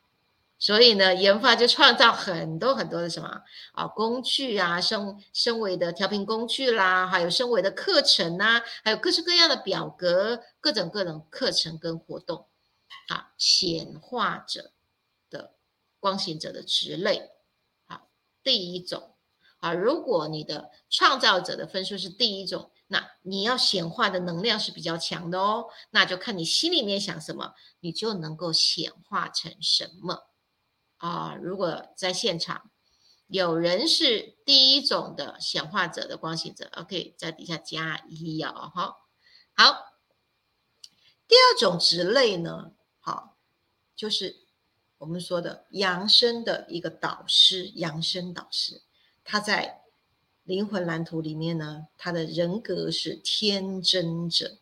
[0.57, 12.47] 所以呢，研发就创造很多很多的什么啊工具啊，升升维的调频工具啦，还有升维的课程呐，还有各式各样的表格，各种各种课程跟活动。
[13.09, 14.71] 啊，显化者
[15.29, 15.51] 的
[15.99, 17.33] 光行者的职类，
[17.85, 18.09] 好，
[18.45, 19.11] 第一种。
[19.59, 22.71] 啊，如果你的创造者的分数是第一种。
[22.89, 30.31] 那你要显化的能量是比较强的哦，那就看你心里面想什么，你就能够显化成什么
[30.99, 31.35] 啊。
[31.35, 32.71] 如果在现场
[33.27, 39.09] 有人是第一种的显化者的光行者，OK，在底下加一哦，好，
[39.55, 39.97] 好。
[41.27, 42.71] 第二种职类呢，
[43.01, 43.37] 好，
[43.97, 44.45] 就是
[44.99, 48.83] 我们说的扬生的一个导师，扬生导师，
[49.25, 49.83] 他在。
[50.47, 54.59] 灵魂蓝图里面呢，他的人格是天真者。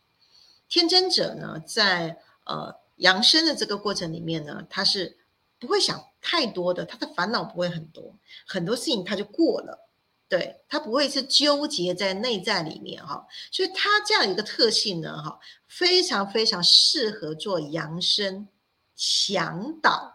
[0.66, 5.18] 天真者呢，在呃养生的这个过程里面呢，他是
[5.58, 8.16] 不会想太多的，他的烦恼不会很多，
[8.46, 9.86] 很多事情他就过了。
[10.26, 18.48] 对他不会是纠结在内在里面哈，所以他这样一个特性呢，哈，非常非常适合做养生
[18.96, 20.14] 向导。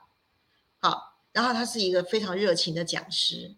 [0.79, 3.55] 好，然后他是一个非常热情的讲师，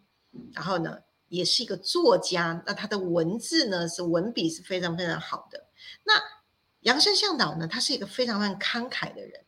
[0.51, 0.99] 然后呢。
[1.31, 5.65] 也是一个作家，那他的文字呢是文笔是非常非常好的。
[6.03, 6.13] 那
[6.81, 9.45] 杨生向导呢，他是一个非常非常慷慨的人，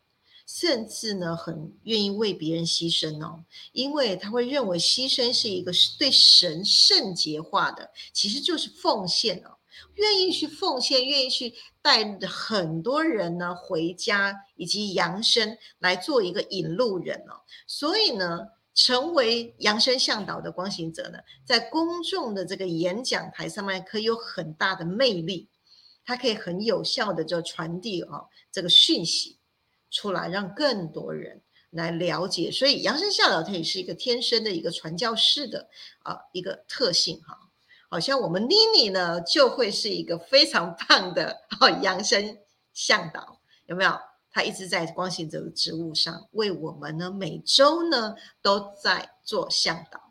[0.47, 3.43] 甚至呢很愿意为别人牺牲哦，
[3.73, 9.57] 因为他会认为牺牲是一个对神圣洁化的，其实就是奉献哦，
[9.95, 18.47] 愿意去奉献，愿意去带很多人呢回家，以及扬生来做一个引路人哦，所以呢。
[18.73, 25.47] 成为扬声向导的光行者呢，在公众的这个演讲台上面，可以有很大的魅力，
[26.03, 29.37] 它可以很有效的就传递啊这个讯息
[29.91, 32.51] 出来，让更多人来了解。
[32.51, 37.37] 所以扬声向导它也是一个天生的一个传教士的啊一个特性哈。
[37.89, 42.39] 好像我们妮妮呢，就会是一个非常棒的哦扬声
[42.73, 43.91] 向导，有没有？
[44.33, 50.01] 他一直在光行者的职务上为我们呢，每周呢都在做向导，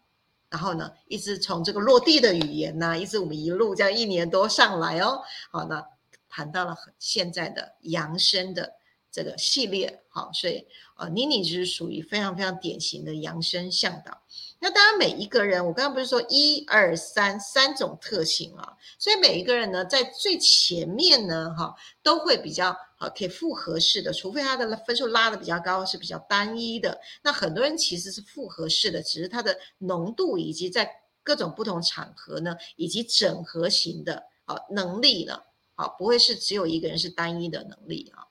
[0.48, 5.84] 然后呢，一直从这个落地的语言呢，一直我们一路这样一年多上来哦，好，那
[6.28, 8.72] 谈到了现在的扬声的
[9.10, 14.22] 这个系列，好，所以呃，妮妮就是属于非常非常典型的扬声向导。
[14.60, 27.00] 那当然，每一个人，我刚刚不是说一二三三种特性啊，所以每一个人呢，在最前面呢，哈，都会比较好，可以复合式的，除非他的分数拉的比较高，是比较单一的。
[27.24, 30.88] 那很多人其实是复合式的，只是它的浓度以及在
[31.24, 35.42] 各种不同场合呢，以及整合型的啊能力呢，
[35.74, 38.22] 好，不会是只有一个人是单一的能力啊。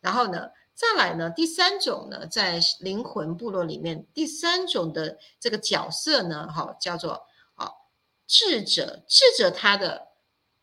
[0.00, 0.50] 然后呢？
[0.74, 7.68] 再来呢，第三种呢，在灵魂部落里面，第三种的这个角色呢，哈，叫做啊
[8.28, 9.02] 智者。
[9.08, 10.06] 智者他的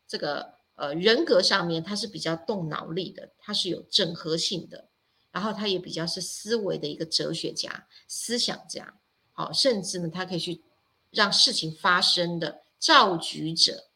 [0.08, 4.88] 这个呃人格上面，他是比较动脑力的，他是有整合性的，
[5.32, 8.94] 然后他也比较是思维的一个哲学家、思想家，
[9.32, 10.62] 好，甚至呢，他可以去
[11.10, 13.88] 让事情发生的造局者。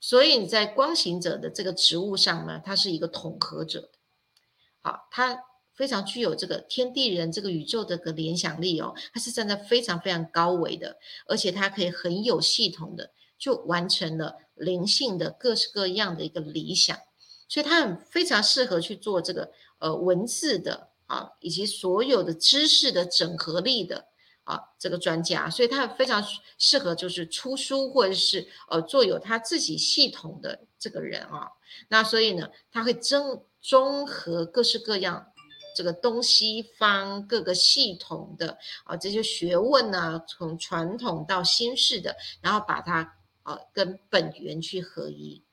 [0.00, 3.90] 所以你在光行者的这个职务上呢，他是一个统合者，
[4.80, 5.44] 好，他。
[5.72, 13.10] 非常具有这个天地人这个宇宙的个联想力哦，他是站在非常非常高维的，而且他可以很有系统的
[13.40, 16.96] 就完成了灵性的各式各样的一个理想，
[17.48, 24.04] 所以他很非常适合去做这个呃文字的啊，以及所有的知识的整合力的
[24.44, 26.22] 啊这个专家，所以他非常
[26.58, 31.48] 适合就是出书或者是呃做有他自己系统的这个人啊。
[31.88, 35.26] 那所以呢，他会综综合各式各样
[35.74, 43.16] 这个东西方各个系统的啊这些学问呢，从传统到新式的，然后把它
[43.72, 45.44] 跟本源去合一，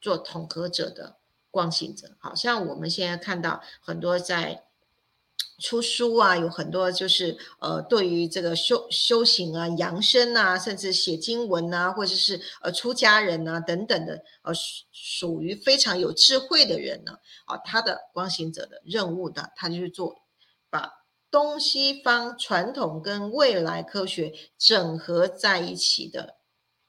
[0.00, 1.18] 做统合者的
[1.50, 2.16] 光行者。
[2.18, 4.64] 好像我们现在看到很多在。
[5.60, 14.52] 出书啊，有很多就是呃，对于这个修修行啊、养生啊，甚至写经文啊，或者是呃出家人啊等等的，呃
[14.92, 20.22] 属于非常有智慧的人呢，啊，他的光行者的任务呢，他就是做
[20.70, 20.92] 把
[21.28, 26.36] 东西方传统跟未来科学整合在一起的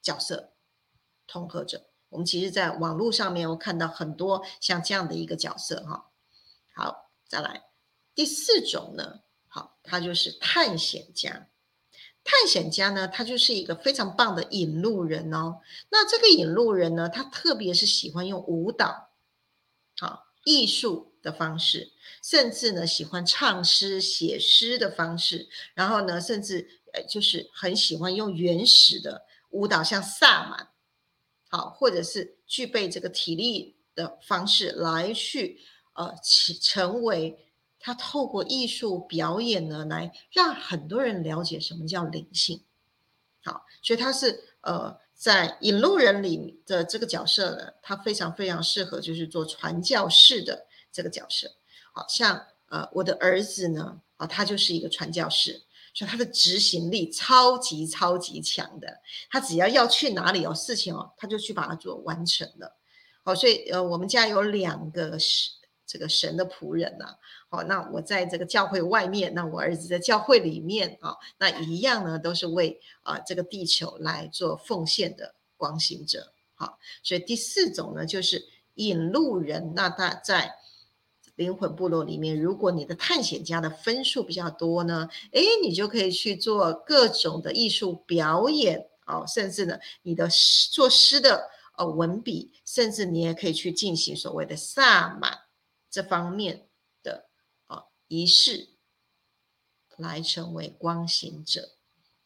[0.02, 0.54] 角色，
[1.28, 1.88] 统合者。
[2.10, 6.10] 我们其实在网络上面，我看到很多像这样的一个角色哈。
[6.74, 7.66] 好，再来。
[8.16, 11.50] 第四种呢，好，他就是探险家。
[12.24, 15.62] 探险家呢，他就是一个非常棒的引路人哦。
[15.90, 19.12] 那这个引路人呢，他特别是喜欢用舞蹈、
[19.98, 21.92] 好艺术的方式，
[22.24, 25.48] 甚至呢喜欢唱诗、写诗的方式。
[25.76, 30.70] 然后呢，甚至呃，就是很喜欢用原始的舞蹈，像萨满，
[31.50, 35.60] 好，或者是具备这个体力的方式来去
[35.94, 36.14] 呃
[36.62, 37.46] 成为。
[37.82, 42.66] 他透过艺术表演呢，来让很多人了解什么叫灵性。
[43.42, 51.50] 好，所以他是呃，在引路人里的这个角色呢，他非常非常适合就是做传教士的这个角色。
[51.94, 55.62] 好像呃，我的儿子呢，啊，他就是一个传教士，
[56.00, 59.02] 所以他的执行力超级超级强的。
[59.30, 62.78] 他只要要去哪里有事情哦，他就去把它做完成了。
[63.22, 65.52] 好，所以呃，我们家有两个是
[65.86, 67.18] 这个神的仆人呐。
[67.50, 76.32] 好，那我在这个教会外面，那我儿子在教会里面啊，那一样呢，都是为啊这个地球来做奉献的光行者。
[76.56, 79.74] 好，所以第四种呢，就是引路人。
[79.76, 80.56] 那他在
[81.40, 90.28] 灵魂部落里面，如果你的探险家的分数比较多呢，诶，你就可以去做各种的艺术表演哦，甚至呢，你的
[90.70, 95.40] 作诗的呃文笔，甚至你也可以去进行所谓的萨满
[95.90, 96.68] 这方面
[97.02, 97.30] 的
[97.68, 97.86] 啊。
[98.10, 98.72] 仪式
[99.96, 101.70] 来成为光行者，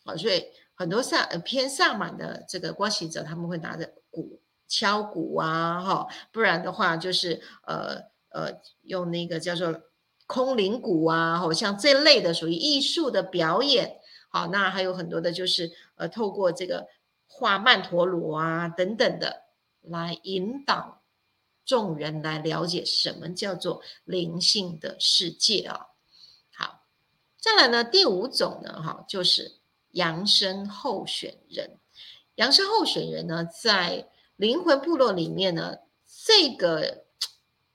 [0.04, 9.82] 好，所以很多萨偏萨满的这个光行者，他们会拿着鼓敲鼓啊，哈，不然的话就是呃呃用那个叫做
[10.28, 16.88] 空灵鼓啊，好像这类的属于艺术的表演，好，那还有很多的就是呃透过这个
[17.28, 19.44] 画曼陀罗啊等等的
[19.82, 21.00] 来引导。
[21.66, 25.88] 众人来了解什么叫做灵性的世界啊？
[26.54, 26.84] 好，
[27.40, 29.50] 再来呢，第五种呢，哈，就是
[29.92, 31.78] 扬生候选人。
[32.36, 35.78] 扬生候选人呢，在灵魂部落里面呢，
[36.26, 37.06] 这个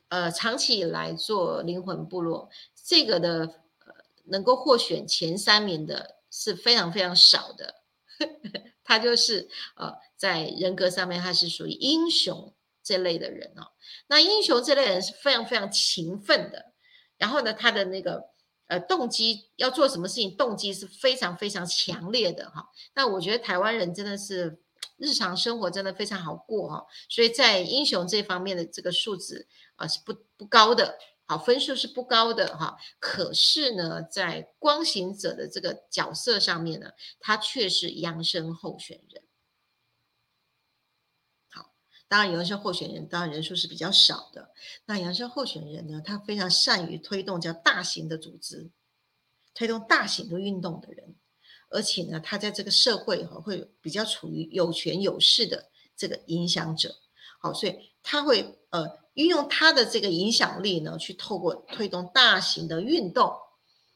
[0.08, 2.48] 呃，长期以来做灵魂部落，
[2.84, 3.94] 这个的呃，
[4.24, 7.74] 能够获选前三名的是非常非常少的。
[8.84, 12.54] 他就是呃，在人格上面，他是属于英雄。
[12.80, 13.68] 这类的人哦，
[14.06, 16.72] 那英雄这类人是非常非常勤奋的，
[17.18, 18.30] 然后呢，他的那个
[18.66, 22.70] 呃动机要做什么事情，动机是非常非常强烈的哈。
[22.94, 24.62] 那我觉得台湾人真的是
[24.96, 32.76] 日常生活真的非常好过哈，所以在英雄这方面的这个数字啊是不不高的，好分数是不高的哈。
[32.98, 39.22] 可是呢，在光行者的这个角色上面呢，他却是扬升候选人。
[41.50, 41.72] 好
[42.08, 44.52] 当然，有一些候选人当然人数是比较少的。
[44.86, 48.70] 那杨生候选人呢，他非常善于推动叫大型的组织，
[49.54, 51.14] 推动大型的运动的人，
[51.70, 56.94] 而且呢，他在这个社会哈会比较处于有权有势的这个影响者。
[57.40, 63.32] 好，所以他会呃运用他的这个影响力呢，去透过推动大型的运动，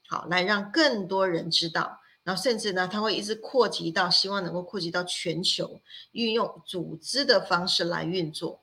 [0.08, 1.98] 好来让更多人知道。
[2.24, 5.80] 然后甚至呢，他会一直扩及到，希望能够扩及到全球，
[6.12, 8.62] 运用组织的方式来运作。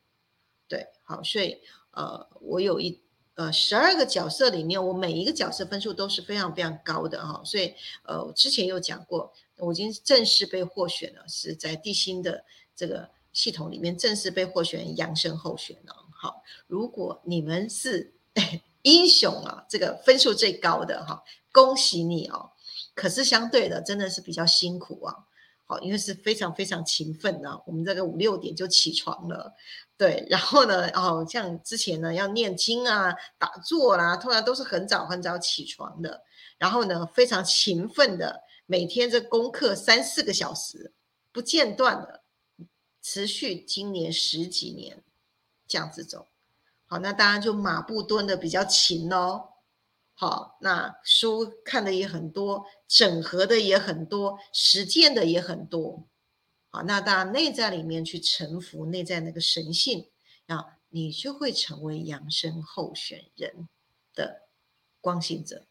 [0.67, 1.57] 对，好，所以
[1.91, 3.03] 呃，我有一
[3.39, 7.41] 呃十二个角色里面，我每一个角色分数都是非常非常高的哈。
[7.45, 7.73] 所以
[8.03, 12.43] 呃，我之前有讲过，我已经正式被获选了，是在地心的
[12.75, 15.95] 这个系统里面正式被获选养生候选了。
[16.11, 18.11] 好，如果你们是
[18.81, 21.23] 英雄啊，这个分数最高的哈，
[21.53, 22.51] 恭喜你哦。
[22.93, 25.15] 可是相对的，真的是比较辛苦啊。
[25.69, 27.63] 好，因为是非常非常勤奋的。
[27.67, 29.53] 我们这个五六点就起床了，
[29.95, 30.25] 对。
[30.27, 36.23] 然后呢，哦，像之前呢要念经啊、打坐啦，通常都是很早很早起床的。
[36.57, 40.91] 然后呢非常勤奋的每天这功课三四个小时
[41.31, 42.23] 不间断的
[43.03, 45.03] 持续，今年十几年
[45.67, 46.29] 这样子走。
[46.87, 49.48] 好，那当然就马步蹲的比较勤喽。
[50.21, 56.09] 好，那书看的也很多，整合的也很多，实践的也很多。
[56.69, 60.09] 好，那大家内在里面去臣服内在那个神性，
[60.47, 63.69] 啊，你就会成为扬升候选人
[64.13, 64.41] 的
[64.99, 65.65] 光行者。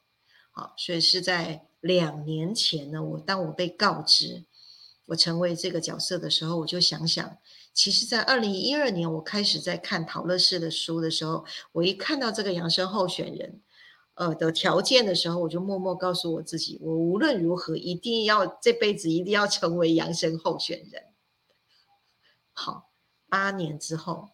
[0.51, 4.47] 好，所以是在两年前呢，我当我被告知
[5.09, 7.37] 我成为这个角色的时候，我就想想。
[7.75, 13.61] 其实，在二零一二年，我开始在看陶乐士的书的时候，我一看到这个养生候选人，
[14.19, 21.05] 呃的条件的时候，我就默默告诉我自己，我无论如何一定要这辈子一定要成为养生候选人。
[22.53, 22.91] 好，
[23.29, 24.31] 八年之后，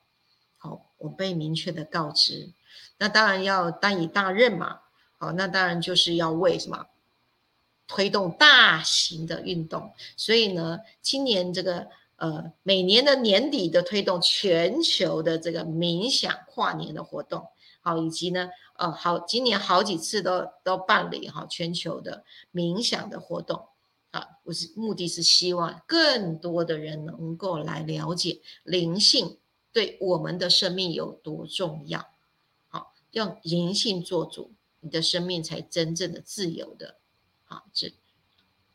[0.56, 2.52] 好，我被明确的告知，
[2.98, 4.80] 那当然要担以大任嘛。
[5.18, 6.86] 好，那当然就是要为什么
[7.86, 11.88] 推动大型的运动，所以呢，今年这个。
[12.16, 17.48] 呃，每年的年底的推动全球的这个冥想跨年的活动，
[17.84, 23.68] 好，以及呢，呃，好，今年好几次都都办理哈全球的冥想的活动，
[24.10, 29.36] 啊，我是目的是希望更多的人能够来了解灵性
[29.70, 32.08] 对我们的生命有多重要，
[32.68, 36.96] 好，用灵性做主，你的生命才真正的自由的，
[37.44, 37.92] 好，这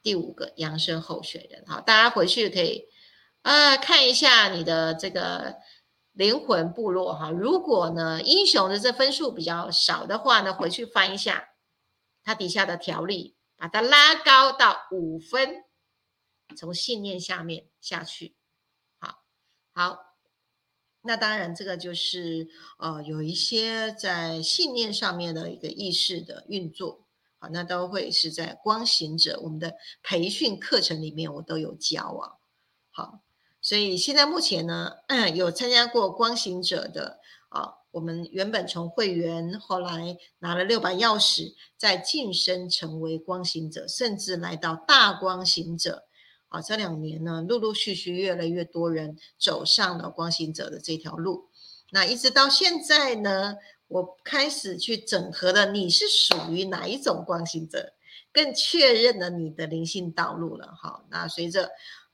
[0.03, 2.85] 第五个扬升候选人，好，大家回去可以。
[3.41, 5.55] 啊，看一下你的这个
[6.13, 7.29] 灵魂部落哈。
[7.29, 11.49] 如果呢，英雄的这分数比较少的话呢，回去翻一下
[12.23, 15.63] 它底下的条例，把它拉高到五分，
[16.57, 18.35] 从信念下面下去。
[18.99, 19.23] 好，
[19.73, 19.99] 好。
[21.01, 27.07] 那当然，这个就是呃，有一些在信念上面的一个意识的运作。
[27.39, 32.35] 好，那都会是在光行者我们的培训课程里面，我都有教啊。
[32.91, 33.21] 好。
[33.69, 34.93] 所以现在目前呢，
[35.35, 46.05] 有参加过光行者的啊，我们原本从会员，后来拿了六把钥匙，再晋升成为光行者，甚至来到大光行者
[46.47, 46.59] 啊。
[46.59, 51.49] 这两年呢，陆陆续续越来越多人走上了光行者的这条路。
[51.91, 53.55] 那一直到现在呢，
[53.87, 57.93] 我开始去整合了，你是属于哪一种光行者，
[58.33, 60.73] 更确认了你的灵性道路了。
[60.75, 61.69] 好，那随着。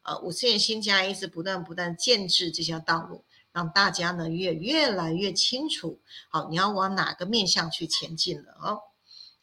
[0.06, 6.00] 呃，五次元新家一直不断不断建制这条道路，让大家呢越越来越清楚。
[6.30, 8.82] 好，你要往哪个面向去前进了哦。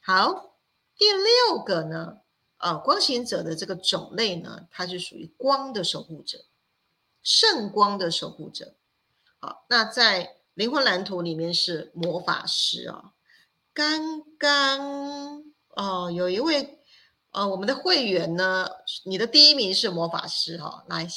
[0.01, 0.55] 好，
[0.97, 2.19] 第六个呢，
[2.59, 6.45] 呃，光行者的这个种类呢，它是属于光的守护者，
[7.25, 8.75] 圣光的守护者。
[9.41, 13.13] 好，那在灵魂蓝图里面是魔法师啊。
[13.75, 16.79] 刚刚哦，有一位。
[17.33, 18.69] 呃，我们的会员呢，
[19.05, 21.09] 你的第一名是魔法师哈，来，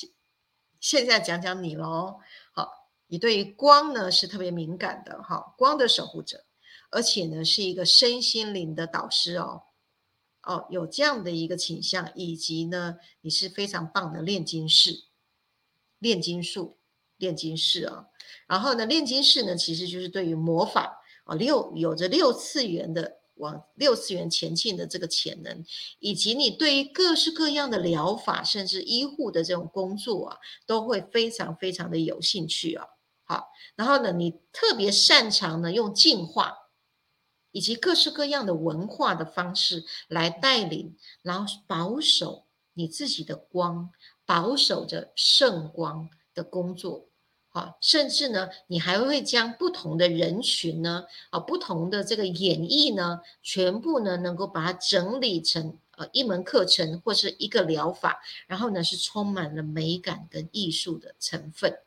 [0.80, 2.22] 现在讲讲你喽。
[2.53, 6.45] 好，你对于光呢是特别敏感的哈，光的守护者，
[6.89, 9.63] 而且呢是一个身心灵的导师哦，
[10.43, 15.03] 哦，有这样的一个倾向，以及呢你是非常棒的炼金士，
[15.99, 16.78] 炼金术，
[17.18, 18.07] 炼金士啊，
[18.47, 23.18] 然后呢炼金士呢其实就是对于魔法啊六有着六次元的。
[23.36, 25.63] 往六次元前进的这个潜能，
[25.99, 32.86] 以及你对于各式各样的疗法，甚至医护的这种工作啊，都会非常非常的有兴趣啊。
[33.23, 36.53] 好，然后呢，你特别擅长呢用进化，
[37.51, 43.89] 以及各式各样的文化的方式来带领，然后保守你自己的光，
[44.25, 47.09] 保守着圣光的工作。
[47.56, 61.80] 啊，甚至呢，你还会将不同的人群呢，啊，不同的这个演绎呢，全部呢，能够把它整理成呃一门课程或是一个疗法，然后呢，是充满了美感跟艺术的成分，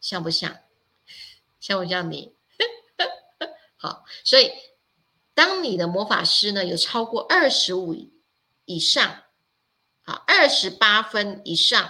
[0.00, 0.56] 像不像？
[1.60, 2.34] 像不像你？
[3.78, 4.50] 好，所以
[5.34, 7.94] 当你的魔法师呢有超过二十五
[8.64, 9.22] 以上，
[10.02, 11.88] 好，二十八分以上，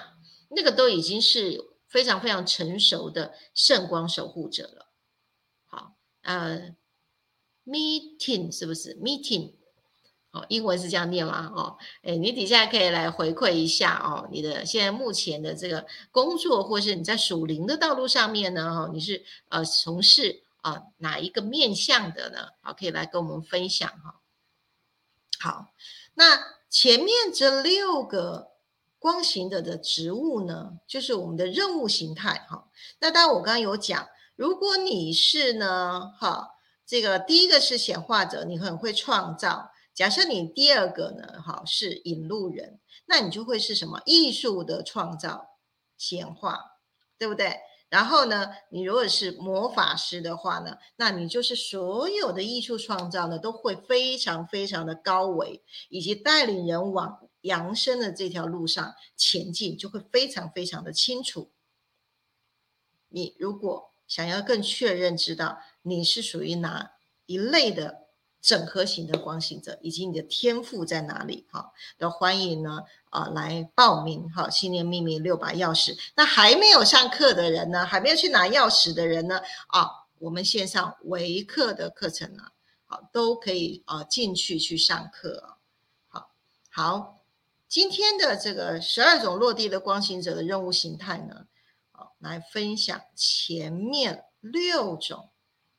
[0.50, 1.72] 那个都已经是。
[1.94, 4.88] 非常非常成熟的圣光守护者了。
[5.64, 6.74] 好，呃
[7.64, 9.52] ，meeting 是不是 meeting？
[10.32, 11.52] 哦，英文是这样念吗？
[11.54, 18.74] 哦，哎，你底下可以来回馈一下哦，你的现在目前的这个工作，或是你在属灵的道路上面呢？
[18.74, 22.48] 哈，你是呃从事啊哪一个面向的呢？
[22.60, 24.20] 好，可以来跟我们分享哈。
[25.38, 25.68] 好，
[26.14, 28.53] 那前面这六个。
[29.04, 32.70] 光行者的职务呢，就是我们的任务形态哈。
[33.00, 36.52] 那当然，我刚刚有讲，如果你是呢，哈，
[36.86, 39.72] 这个第一个是显化者，你很会创造。
[39.92, 45.48] 假设你第二个呢，哈是引路人，那你就会是什么艺术的创造
[45.98, 46.58] 显化，
[47.18, 47.58] 对不对？
[47.90, 61.50] 然后呢，你如果是魔法师的话呢，那你就是所有的艺术创造呢都会非常非常的高维，以及带领人往扬升的这条路上前进，就会非常非常的清楚。
[63.08, 66.90] 你如果想要更确认知道你是属于哪
[67.24, 68.02] 一类的。
[68.44, 71.46] 整合型的光行者，以及你的天赋在哪里？
[71.50, 74.50] 哈，都欢迎呢啊来报名哈！
[74.50, 75.96] 新年秘密六把钥匙。
[76.14, 77.86] 那还没有上课的人呢？
[77.86, 79.40] 还没有去拿钥匙的人呢？
[79.68, 79.88] 啊，
[80.18, 82.42] 我们线上维课的课程呢，
[82.84, 85.56] 好都可以啊进去去上课。
[86.08, 86.30] 好，
[86.68, 87.23] 好，
[87.74, 91.48] 今天的这个十二种落地的光行者的任务形态呢，
[91.90, 95.30] 好来分享前面六种。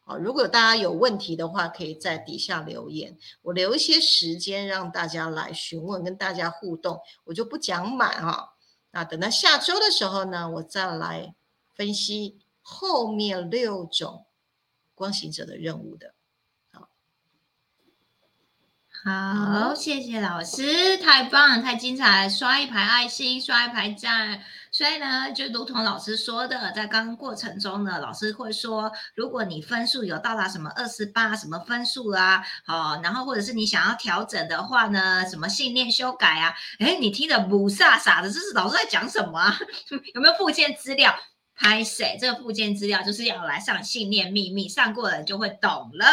[0.02, 8.58] 好，如果大家有问题的话，可以在底下留言，我留一些时间让大家来询问，跟大家互动，我就不讲满哈。
[8.92, 11.34] 那等到下周的时候呢，我再来
[11.76, 14.26] 分析后面六种
[14.94, 16.14] 光行者的任务的。
[19.08, 24.42] 好，谢谢老师，太棒，太精彩，刷一排爱心，刷一排赞。
[24.72, 39.56] 所以呢，就如同老师说的，在刚刚过程中呢，老师会说，如果你分数有到达什么二十八什么分数啦，好，然后或者是你想要调整的话呢，什么信念修改啊，哎，你听得不飒飒的，这是老师在讲什么啊？
[40.16, 41.16] 有没有附件资料？
[41.58, 42.18] 拍谁？
[42.20, 46.06] 这个附件资料就是要来上信念秘密，上过的人就会懂了。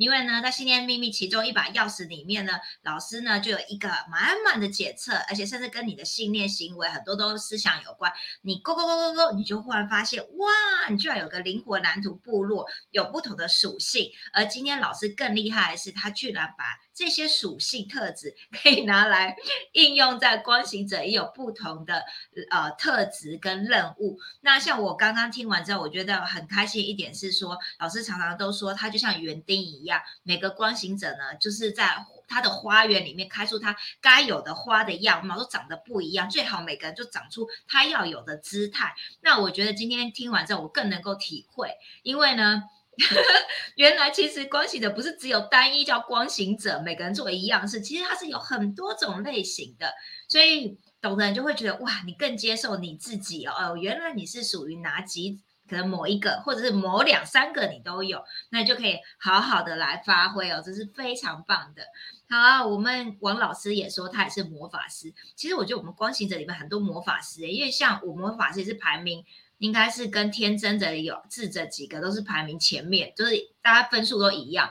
[0.00, 8.10] 因为呢，在信念秘密其中一把钥匙里面呢，老师呢就有一个满满的检测，而且甚至跟你的信念行为很多都思想有关。
[8.40, 10.48] 你勾勾勾勾勾，你就忽然发现，哇，
[10.88, 14.10] 你居然有个灵活蓝图部落，有不同的属性。
[14.32, 19.36] 而今天老师更厉害的是，他居然把这些属性特质可以拿来
[19.72, 22.02] 应用在光行者，也有不同的
[22.50, 24.18] 呃特质跟任务。
[24.40, 29.89] 那像我刚刚听完之后，我觉得很开心一点是说，老师常常都说他就像园丁一样，
[30.22, 38.94] 每个光行者呢，就是在他的花园里面开出他该有的花的样貌，都长得不一样，最好每个人就长出他要有的姿态。
[39.20, 41.70] 那我觉得今天听完之后，我更能够体会，
[42.02, 42.64] 因为呢。
[43.76, 49.90] 原来其实光行者不是只有单一叫光行者，每个人做一样事，其实它是有很多种类型的，
[50.28, 55.40] 所以懂的人就会觉得哇，你更接受你自己哦，原来你是属于哪几，
[55.70, 61.82] 可能某一个或者是某两三个你都有，那就可以好好的来发挥哦，这是非常棒的。
[62.28, 69.24] 好啊，我们王老师也说他也是魔法师，其实我觉得我们光行者里面很多魔法师，因为像我魔法师也是排名。
[69.60, 74.70] 应该是跟天真者有智者几个都是排名前面，就是大家分数都一样。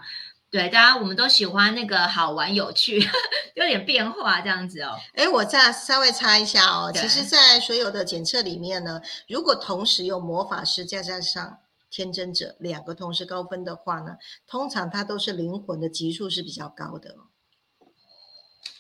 [0.52, 3.00] 对，大家我们都喜欢那个好玩有趣，
[3.54, 4.98] 有点变化这样子哦。
[5.14, 6.92] 哎，我再稍微插一下哦。
[6.92, 11.60] 其实，在所有的检测里面呢，如果同时有魔法师再加上
[11.92, 17.16] 天真者两个同时高分的话呢，通常它都是灵魂的级数是比较高的。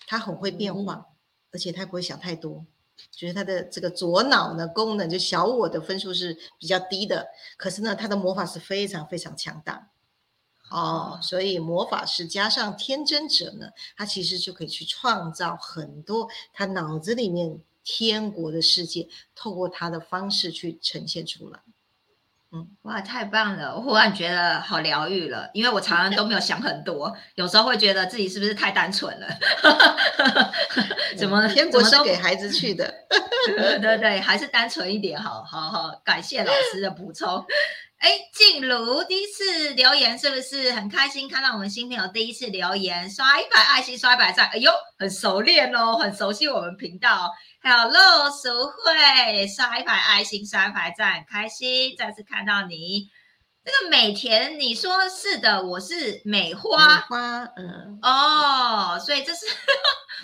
[0.08, 1.06] 他很会变化，
[1.52, 2.66] 而且他不会想太多。
[3.12, 9.90] 就是他的这个左脑呢功能，就小我的分数是比较低的，可是呢，他的魔法是非常非常强大
[10.70, 13.68] 哦，所以魔法师加上天真者呢，
[13.98, 21.60] 他其实就可以去创造很多他脑子里面天国的世界，透过他的方式去呈现出来。
[22.52, 23.76] 嗯，哇，太棒了！
[23.76, 29.28] 我忽然觉得好疗愈了，因为我常常都没有想很多，有时候会觉得自己是不是太单纯了？
[31.16, 32.92] 怎么天国是给孩子去的？
[33.46, 37.46] 对对对，还是单纯一点，好好好，感谢老师的补充。
[38.00, 41.28] 哎，静茹第一次留言是不是很开心？
[41.28, 47.30] 看到我们新朋友第一次留言，刷一排爱心，刷一排赞，哎呦，很熟练哦，很熟悉我们频道。
[47.62, 53.10] Hello，淑慧，刷一排爱心，刷一排赞，很开心再次看到你。
[53.66, 59.46] 这个美田，你说是的，我是美花花，嗯，哦，所以这是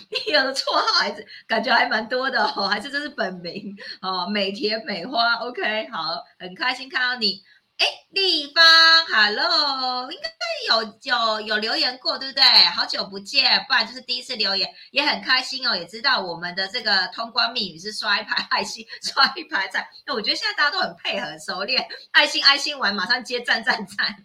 [0.09, 7.43] 你有的绰号，还是感觉还蛮多的哦，还是这是本名哦，美田美花，OK，好，很开心看到你。
[7.77, 8.63] 哎，立方
[9.07, 10.29] ，Hello，应该
[10.69, 12.43] 有有有留言过，对不对？
[12.67, 15.75] 好久不见，不然就是第一次留言，也很开心哦。
[15.75, 19.85] 也知道我们的这个通关密语是刷一排爱心，刷一排赞。
[20.05, 24.23] 那我觉得现在大家都很配合，熟练，爱心爱心完马上接赞赞赞。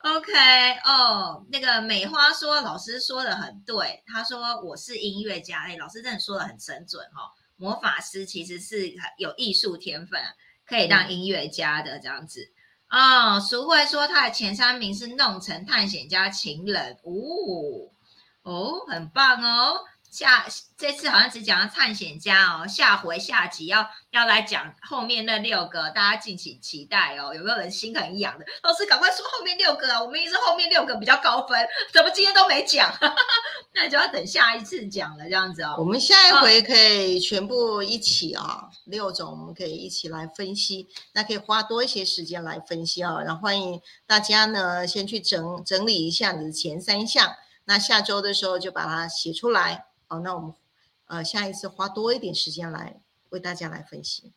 [0.00, 0.32] OK，
[0.84, 7.32] 哦，那个美花说老师说的很对，他说我是音乐家，哎，老师真的说的很神准哦。
[7.56, 10.20] 魔法师其实是有艺术天分。
[10.70, 12.40] 可以当音乐家的这样子
[12.88, 17.90] 哦，俗慧说他的前三名是弄成探险家情人，哦
[18.42, 19.80] 哦，很棒哦。
[20.10, 20.44] 下
[20.76, 27.32] 这次好像只讲了探险家哦，下回下集要要来讲后面那六个，大家敬请期待哦。
[27.32, 28.44] 有没有人心很痒的？
[28.62, 30.02] 老师赶快说后面六个啊！
[30.02, 32.92] 我们一直后面六个比较高分，怎么今天都没讲？
[33.72, 35.76] 那就要等下一次讲了，这样子哦。
[35.78, 43.20] 我们下一回可以全部一起啊，六种我们可以一起来分析，那可以花多一些时间来分析啊。
[43.20, 47.36] 然后欢迎大家呢先去整整理一下你的前三项，
[47.66, 49.84] 那下周的时候就把它写出来。
[50.10, 50.52] 好，那我们
[51.06, 52.96] 呃下一次花多一点时间来
[53.28, 54.32] 为大家来分析。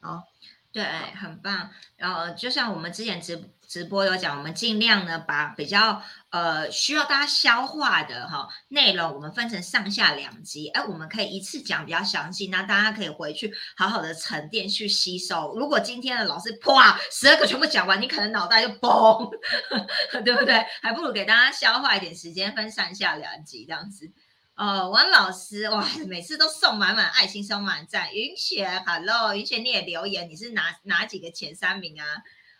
[0.00, 0.22] 好，
[0.70, 0.84] 对，
[1.20, 1.70] 很棒。
[1.96, 6.00] 然后就像我们之前直直播有讲，我们尽量呢把比较
[6.30, 10.68] 呃需要大家消化的哈内容，我们分成上下两集。
[10.68, 15.56] 哎，我们可以一次讲比较详细，那大家可以回去好好的沉淀去吸收。
[15.56, 19.28] 如果今天的老师啪十二个全部讲完，你可能脑袋就崩，
[20.24, 20.64] 对不对？
[20.80, 24.08] 还不如给大家消化一点时间，分上下两集这样子。
[24.56, 28.10] 哦，王老师哇，每次都送满满爱心，送满赞。
[28.14, 32.06] 云雪，Hello，云雪你也留言，你是哪哪几个前三名啊？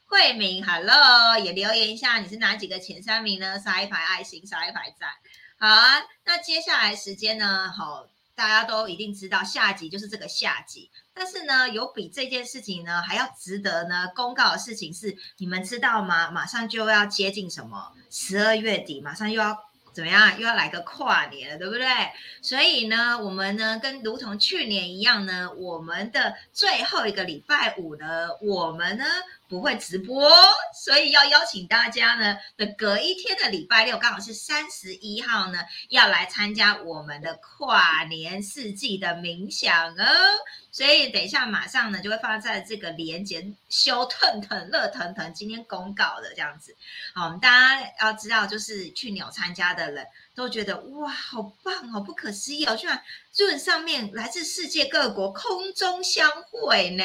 [0.05, 3.59] 慧敏，Hello，也留言一下，你是哪几个前三名呢？
[3.59, 5.09] 刷一排爱心，刷一排赞。
[5.59, 7.73] 好啊，那接下来时间呢？
[7.75, 10.91] 好，大家都一定知道，下集就是这个下集。
[11.15, 16.31] 但是呢，有比这件事情呢还要值得呢公告的事情是，你们知道吗？
[16.31, 17.95] 马上就要接近什么？
[18.11, 19.57] 十二月底，马上又要。
[19.97, 20.39] 怎么样？
[20.39, 21.87] 又要来个跨年了，对不对？
[22.43, 29.05] 所以呢，我们呢，跟如同去年一样呢，我们的最后一个礼拜五呢，我们呢。
[29.49, 30.31] 不会直播，
[30.85, 40.05] 所以要邀请大家呢的隔一天的礼拜六，刚好是三十一号呢，要来参加我们的跨年四季的冥想哦。
[40.73, 46.77] 所以等一下马上呢就会放在这个连接，修腾腾、热腾腾，今天公告的这样子。
[47.15, 50.07] 好，我们大家要知道，就是去鸟参加的人。
[50.37, 52.77] 都觉得哇，好棒哦，不可思议哦！
[52.77, 53.03] 居然
[53.39, 57.05] 润上面来自世界各国空中相会呢，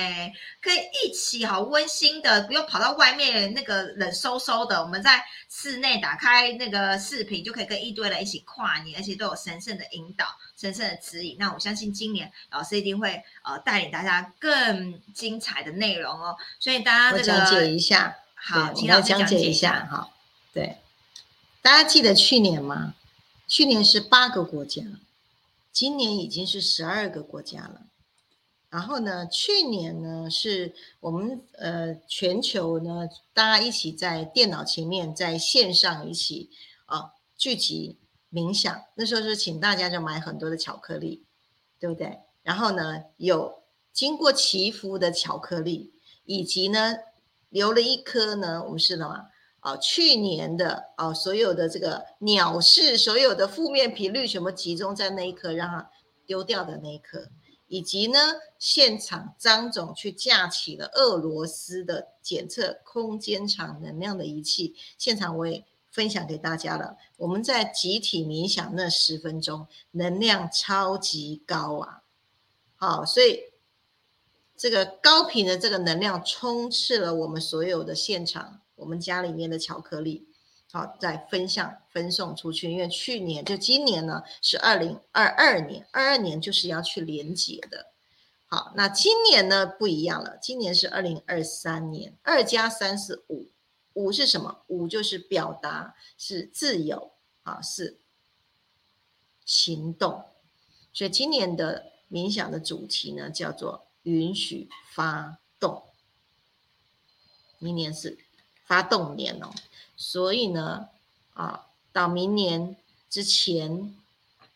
[0.61, 10.25] 可以一起好温馨的，不用跑到外面那个冷飕飕的，我们在室内打开那个视频，就可以跟一堆人一起跨年，而且都有神圣的引导、
[10.57, 11.37] 神圣的指引。
[11.39, 16.35] 那我相信今年老师一定会呃带领大家更精彩的内容哦。
[16.59, 20.09] 所以大家这个讲解一下，好，请老师讲解一下哈。
[20.51, 20.79] 对，
[21.61, 22.93] 大家记得去年吗？
[23.51, 24.81] 去年是八个国家，
[25.73, 27.81] 今年已经是十二个国家了。
[28.69, 36.49] 然后呢，去年呢是我们呃全球呢大家一起在电脑前面在线上一起
[36.85, 37.97] 啊聚集
[38.31, 41.25] 冥想，那时候是请大家就买很多的巧克力，
[41.77, 42.19] 对不对？
[42.43, 45.91] 然后呢有经过祈福的巧克力，
[46.23, 46.95] 以及呢
[47.49, 49.25] 留了一颗呢，我们是什么？
[49.61, 55.89] 啊，去年的啊，所有的这个鸟市，所有的负面频率全部集中在那一颗，让它
[56.25, 57.29] 丢掉的那一颗，
[57.67, 58.17] 以及呢，
[58.57, 66.97] 现场张总去架起了俄罗斯的检测空间场能量的仪器，现场我也分享给大家了。
[67.17, 72.01] 我们在集体冥想那十分钟，能量超级高啊！
[72.77, 73.41] 好，所以
[74.57, 78.57] 这个高频的这个能量充斥了我们所有的现场。
[78.81, 80.27] 我们家里面的巧克力，
[80.71, 82.71] 好，再分享分送出去。
[82.71, 87.91] 因为去年就今年呢是二零二二年，二二年就是要去连接的。
[88.47, 93.49] 好，那今年呢不一样了，今年是二零二三年，二加三是五，
[93.93, 94.63] 五是什么？
[94.65, 97.11] 五就是表达，是自由
[97.43, 97.99] 啊，是
[99.45, 100.25] 行动。
[100.91, 105.83] 所以今年的冥想的主题呢叫做允许发动。
[107.59, 108.17] 明年是。
[108.71, 109.51] 发动年哦，
[109.97, 110.87] 所以呢，
[111.33, 112.77] 啊，到明年
[113.09, 113.93] 之前，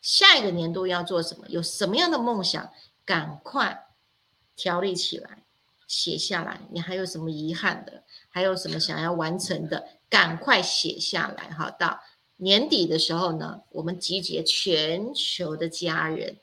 [0.02, 1.46] 下一个年度要做什么？
[1.50, 2.72] 有什么样的梦想？
[3.04, 3.88] 赶快
[4.56, 5.40] 条理起来，
[5.86, 6.62] 写下来。
[6.72, 8.04] 你还有什么遗憾的？
[8.30, 9.86] 还有什么想要完成的？
[10.10, 11.70] 赶快写下来哈！
[11.72, 12.00] 到
[12.38, 16.38] 年底的时候呢，我们集结全球的家人，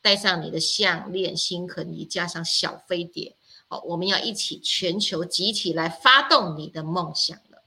[0.00, 3.35] 带上你的项链、心盒，你加上小飞碟。
[3.68, 7.64] 好，我们要一起全球集体来发动你的梦想了。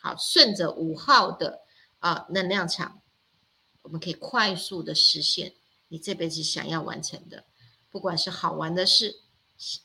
[0.00, 1.60] 好，顺着五号的
[2.00, 3.00] 啊能量场，
[3.82, 5.52] 我们可以快速的实现
[5.86, 7.44] 你这辈子想要完成的，
[7.90, 9.20] 不管是好玩的事、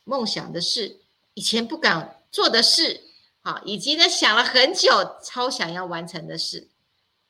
[0.03, 1.01] 梦想的事、
[1.35, 3.03] 以前不敢做的事，
[3.41, 4.89] 好，以及呢想了很久
[5.23, 6.69] 超想要完成的事，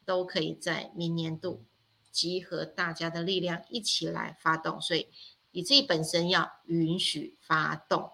[0.06, 1.66] 都可以在明年度
[2.14, 4.80] 集合大家的力量一起来发动。
[4.80, 5.10] 所以。
[5.56, 8.12] 你自己本身要允许发动，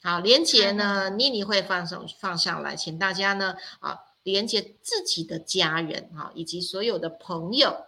[0.00, 7.86] 好，连接呢，妮妮会放上放上来，请大家呢啊，连接自己的家人啊，以及所有的朋友，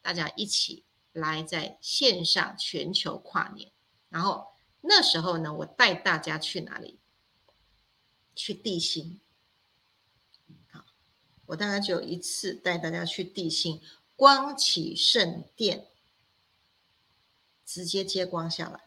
[0.00, 3.70] 大家一起来在线上全球跨年。
[4.08, 4.46] 然后
[4.80, 6.98] 那时候呢，我带大家去哪里？
[8.34, 9.20] 去地心。
[10.70, 10.86] 好，
[11.44, 13.82] 我大概只有一次带大家去地心
[14.16, 15.88] 光启圣殿，
[17.72, 18.80] 直接接光下来。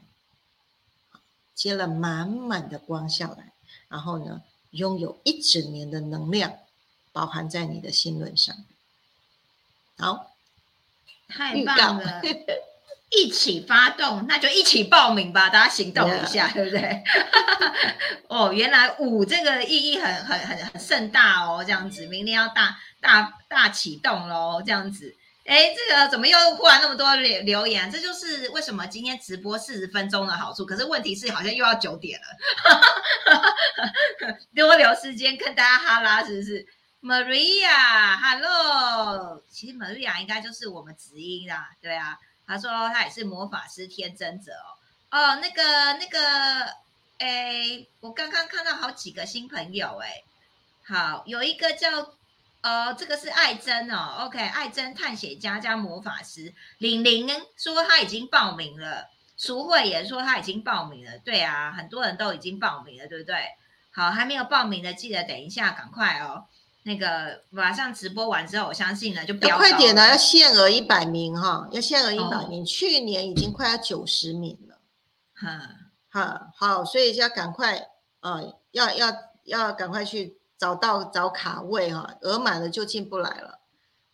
[1.56, 3.54] 接了满满的光下来，
[3.88, 6.60] 然后呢，拥有一整年的能量，
[7.14, 8.54] 包含在你的心轮上。
[9.98, 10.36] 好，
[11.30, 12.22] 太棒了！
[13.10, 17.02] 一起发动，那就一起报名吧，大家行动一下，对不对？
[18.28, 25.16] 哦，原来五这个意义很很很很盛大哦，这样子，明天要大大大启动喽，这样子。
[25.46, 27.92] 哎，这个怎么又忽然那么多留留言？
[27.92, 30.66] 这就是为什么今天直播四十分钟的好处。
[30.66, 32.26] 可是问题是，好像又要九点了，
[34.56, 36.66] 多留时间跟大家哈拉，是不是
[37.04, 38.44] ？Maria，Hello，
[39.52, 42.18] 其实 Maria 应该就是我们直音啦，对啊。
[42.48, 44.74] 他说他也是魔法师天真者哦。
[45.12, 46.20] 哦，那个那个，
[47.20, 50.24] 哎，我刚刚看到好几个新朋友，哎，
[50.88, 52.16] 好，有一个叫。
[52.66, 59.08] 呃，这个是爱珍哦，OK，爱珍探险家加魔法师，玲玲说他已经报名了，
[59.38, 63.36] 淑慧也说他已经报名了，对啊，很多人都已经报名了，对不对？
[63.92, 66.46] 好，还没有报名的，记得等一下赶快哦，
[66.82, 74.80] 那个马上直播完之后，我相信呢就要快点呢，要限额一百名哈，要限额一百名，去年已经快要九十名了，
[75.36, 75.70] 哈，
[76.10, 77.90] 好，好，所以要赶快，
[78.22, 79.14] 呃，要要
[79.44, 80.40] 要赶快去。
[80.58, 83.60] 找到找卡位哈，额满了就进不来了。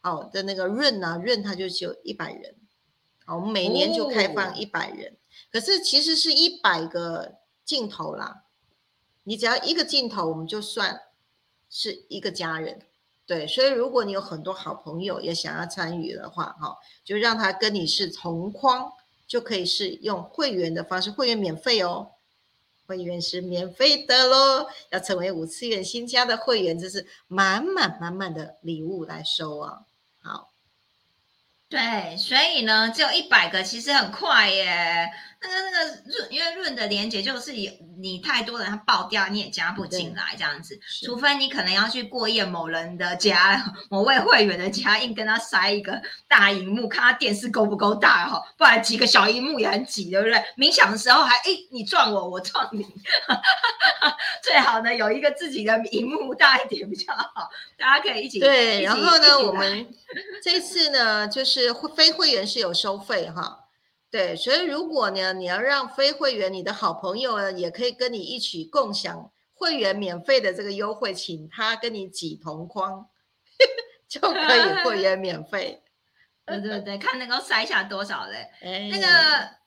[0.02, 2.56] 好的那个润呢，润它就只有一百人。
[3.26, 5.18] 好，我们每年就开放一百人，
[5.52, 8.46] 可是其实是一百个镜头啦。
[9.24, 11.00] 你只要一个镜头，我们就算
[11.70, 12.82] 是一个家人。
[13.28, 18.92] 对，所以如果你有很多好朋友也想要参与的话，哈，就让他跟你是同框，
[19.28, 22.14] 就可以是用会员的方式，会员免费哦。
[22.92, 29.80] 会员是免费的喽，要成为五次元新家的会员，就是满满满满的礼物来收啊！
[30.22, 30.50] 好，
[31.70, 35.10] 对，所以呢，只有一百个，其实很快耶。
[35.42, 40.80] 那个那个润，因为润的连接就是你太多人他爆掉，你也加不进来这样子。
[41.04, 50.38] 除非你可能要去过夜某人的家，某位会员的家，硬跟他塞一个大荧幕，看他电视够不够大哈，不然几个小荧幕也很挤，对不对？
[50.58, 52.86] 冥想的时候还哎你撞我，我撞你，
[54.44, 58.84] 最好呢有一个自己的荧幕大一点比较好，大家可以一起对。
[58.84, 59.88] 然后呢，我们
[60.44, 63.61] 这次呢就是非会员是有收费哈。
[64.12, 73.08] 对，所以如果呢，你要让非会员、你的好朋友呢，也可以跟你一起共享会员免费的这个优惠，请他跟你挤同框，
[74.10, 75.82] 就可以会员免费。
[76.46, 78.46] 对对对，看能够筛下多少人。
[78.90, 79.61] 那个。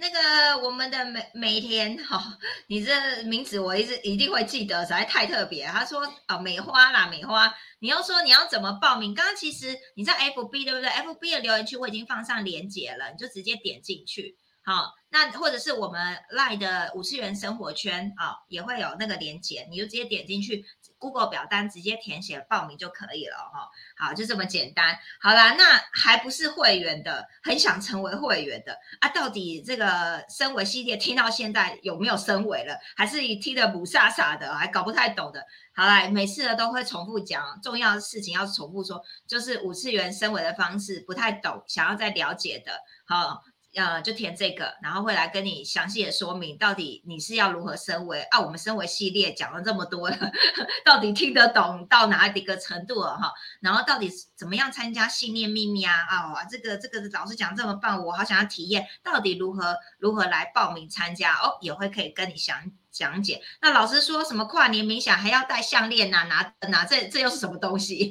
[0.00, 2.38] 那个我们的每每天哈，
[2.68, 5.66] 你这名字我一直一定会记得，实在太特别。
[5.66, 9.12] 他说哦，美花啦，美花，你要说你要怎么报名？
[9.12, 14.36] 刚刚其实你在 FB 对不对？FB 的留言区我已经放上链接了，你就直接点进去。
[14.68, 20.62] 好，那或者是我们 Line 的五次元生活圈啊，也会有那个链接，你就直接点进去。
[20.98, 24.98] Google 表单直接填写报名就可以了哈，好，就这么简单。
[25.22, 29.08] 好啦，那还不是会员的，很想成为会员的啊？
[29.08, 32.78] 到底这个升维系列听到现在有没有升维了？
[32.94, 35.42] 还是听得不傻傻的，还搞不太懂的？
[35.74, 42.72] 好啦，每次呢都会重复讲重要的事情，要重复说，就是五次元升维的方式不太懂，想要再了解的，
[43.06, 43.42] 好。
[43.74, 48.40] 呃，就填这个，然后会来跟你详细的说明，到底你是要如何升维啊？
[48.40, 50.16] 我们升维系列讲了这么多了，
[50.84, 53.32] 到底听得懂到哪一个程度了哈？
[53.60, 55.92] 然后到底怎么样参加信念秘密啊？
[56.08, 61.58] 啊，这个这个老师讲这么棒，我好想要体验，到底如何如何来报名参加哦？
[61.60, 62.72] 也会可以跟你详。
[62.90, 66.24] 讲解，那老师说什么跨年冥想还要戴项链呐？
[66.28, 68.10] 拿拿这这又是什么东西？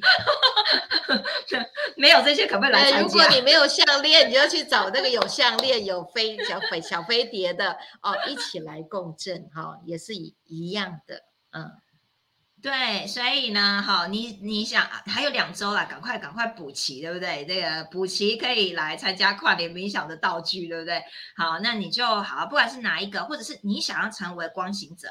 [1.98, 3.02] 没有这些可不可以来参加？
[3.02, 11.72] 如果你没有项链，你就去找那个有项链、有飞小飞小飞碟的哦，一起来共振哈，也是一一样的，嗯。
[12.60, 17.46] 对，所以呢，好，你你想还有两周了，赶快赶快补齐，对不对？
[17.46, 21.04] 这个补齐可以来参加跨年冥想的道具，对不对？
[21.36, 25.08] 好，那你就好，不管是哪一个，或者是你想要成为光行者，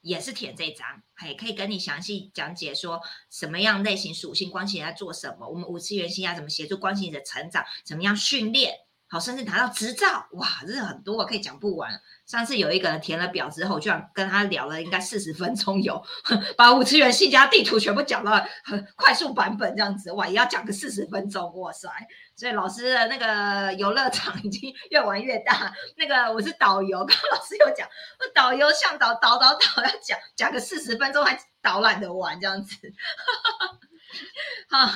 [0.00, 8.74] 也是填这张，还可以跟你详细讲解说什么样类型属性光行在做什么，我们五次元星要怎么协助光行者成长，怎么样训练。
[9.12, 12.00] 好，甚至拿到执照，哇，这是很多，可以讲不完。
[12.24, 16.00] 上次有一个人填了表之后，居然跟他聊了应该四十分钟有，
[16.56, 21.88] 把五次元信家地图全部讲到很快速版本这样子，哇，也要讲个四十分钟，哇塞！
[22.36, 25.74] 所以老师的那个游乐场已经越玩越大。
[25.96, 27.88] 那个我是导游，刚刚老师有讲，
[28.32, 32.76] 导游向导导导导要讲讲个四十分钟，还导览的玩这样子，
[34.70, 34.88] 好。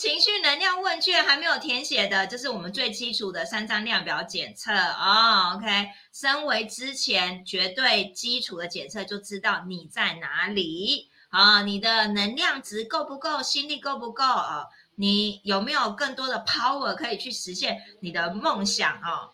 [0.00, 5.52] 情绪能量问卷还没有填写的，这是我们最基础的三张量表检测哦。
[5.56, 11.60] OK，身为之前绝对基础的检测，就知道你在哪里啊？
[11.64, 13.42] 你的能量值够不够？
[13.42, 14.68] 心力够不够哦？
[14.94, 19.28] 你有没有更多的 power 可以去实现你的梦想啊？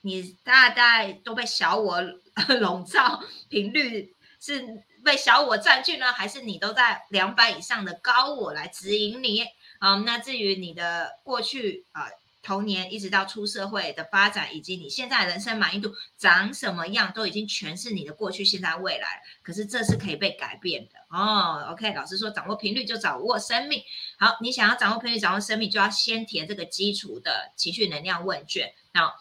[0.00, 2.02] 你大概都被小我
[2.58, 9.44] 笼罩，频率是被小我占据呢，还是你都在两百以上的高我来指引你？
[9.80, 12.06] 好，那至于你的过去啊，
[12.42, 19.22] 童年一直到出社会的发展，以及你现在人生满意度长什么样，都已经全是你的过去、现在、未来。
[19.42, 21.66] 可是这是可以被改变的哦。
[21.72, 23.82] OK，老师说掌握频率就掌握生命。
[24.18, 28.74] 好，你想要掌握频率、掌握生命，就要先填这个基础的情绪能量问卷。
[28.92, 29.14] 那，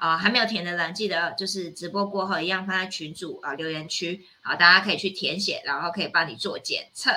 [0.00, 7.10] 啊，还没有填的人，记得就是直播过后一样放在群组啊留言区，好，大家可以去填写，然后可以帮你做检测。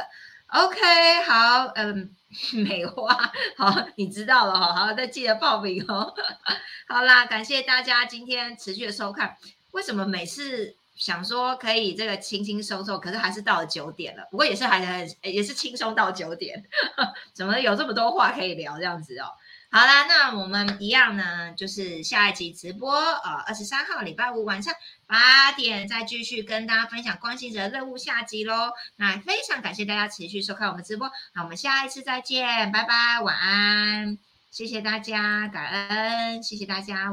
[0.52, 2.16] OK，好，嗯。
[2.54, 3.14] 美花，
[3.58, 6.14] 好，你知道了哈，好，再记得报名哦。
[6.88, 9.36] 好啦，感谢大家今天持续的收看。
[9.72, 14.26] 为什么每次想说可以这个轻轻松松，可是还是到了九点了？
[14.32, 16.64] 不过也是还很也是轻松到九点，
[17.36, 19.26] 怎么有这么多话可以聊这样子哦？
[19.70, 24.74] 好啦，那我们一样呢，就是下一集直播，呃，二十三号礼拜五晚上
[25.12, 28.72] 八点再继续跟大家分享关心者任务下集喽。
[28.95, 34.18] 那非常感谢大家持续收看我们直播，那我们下一次再见，拜拜，晚安，
[34.49, 37.09] 谢谢大家，感恩，谢谢大家。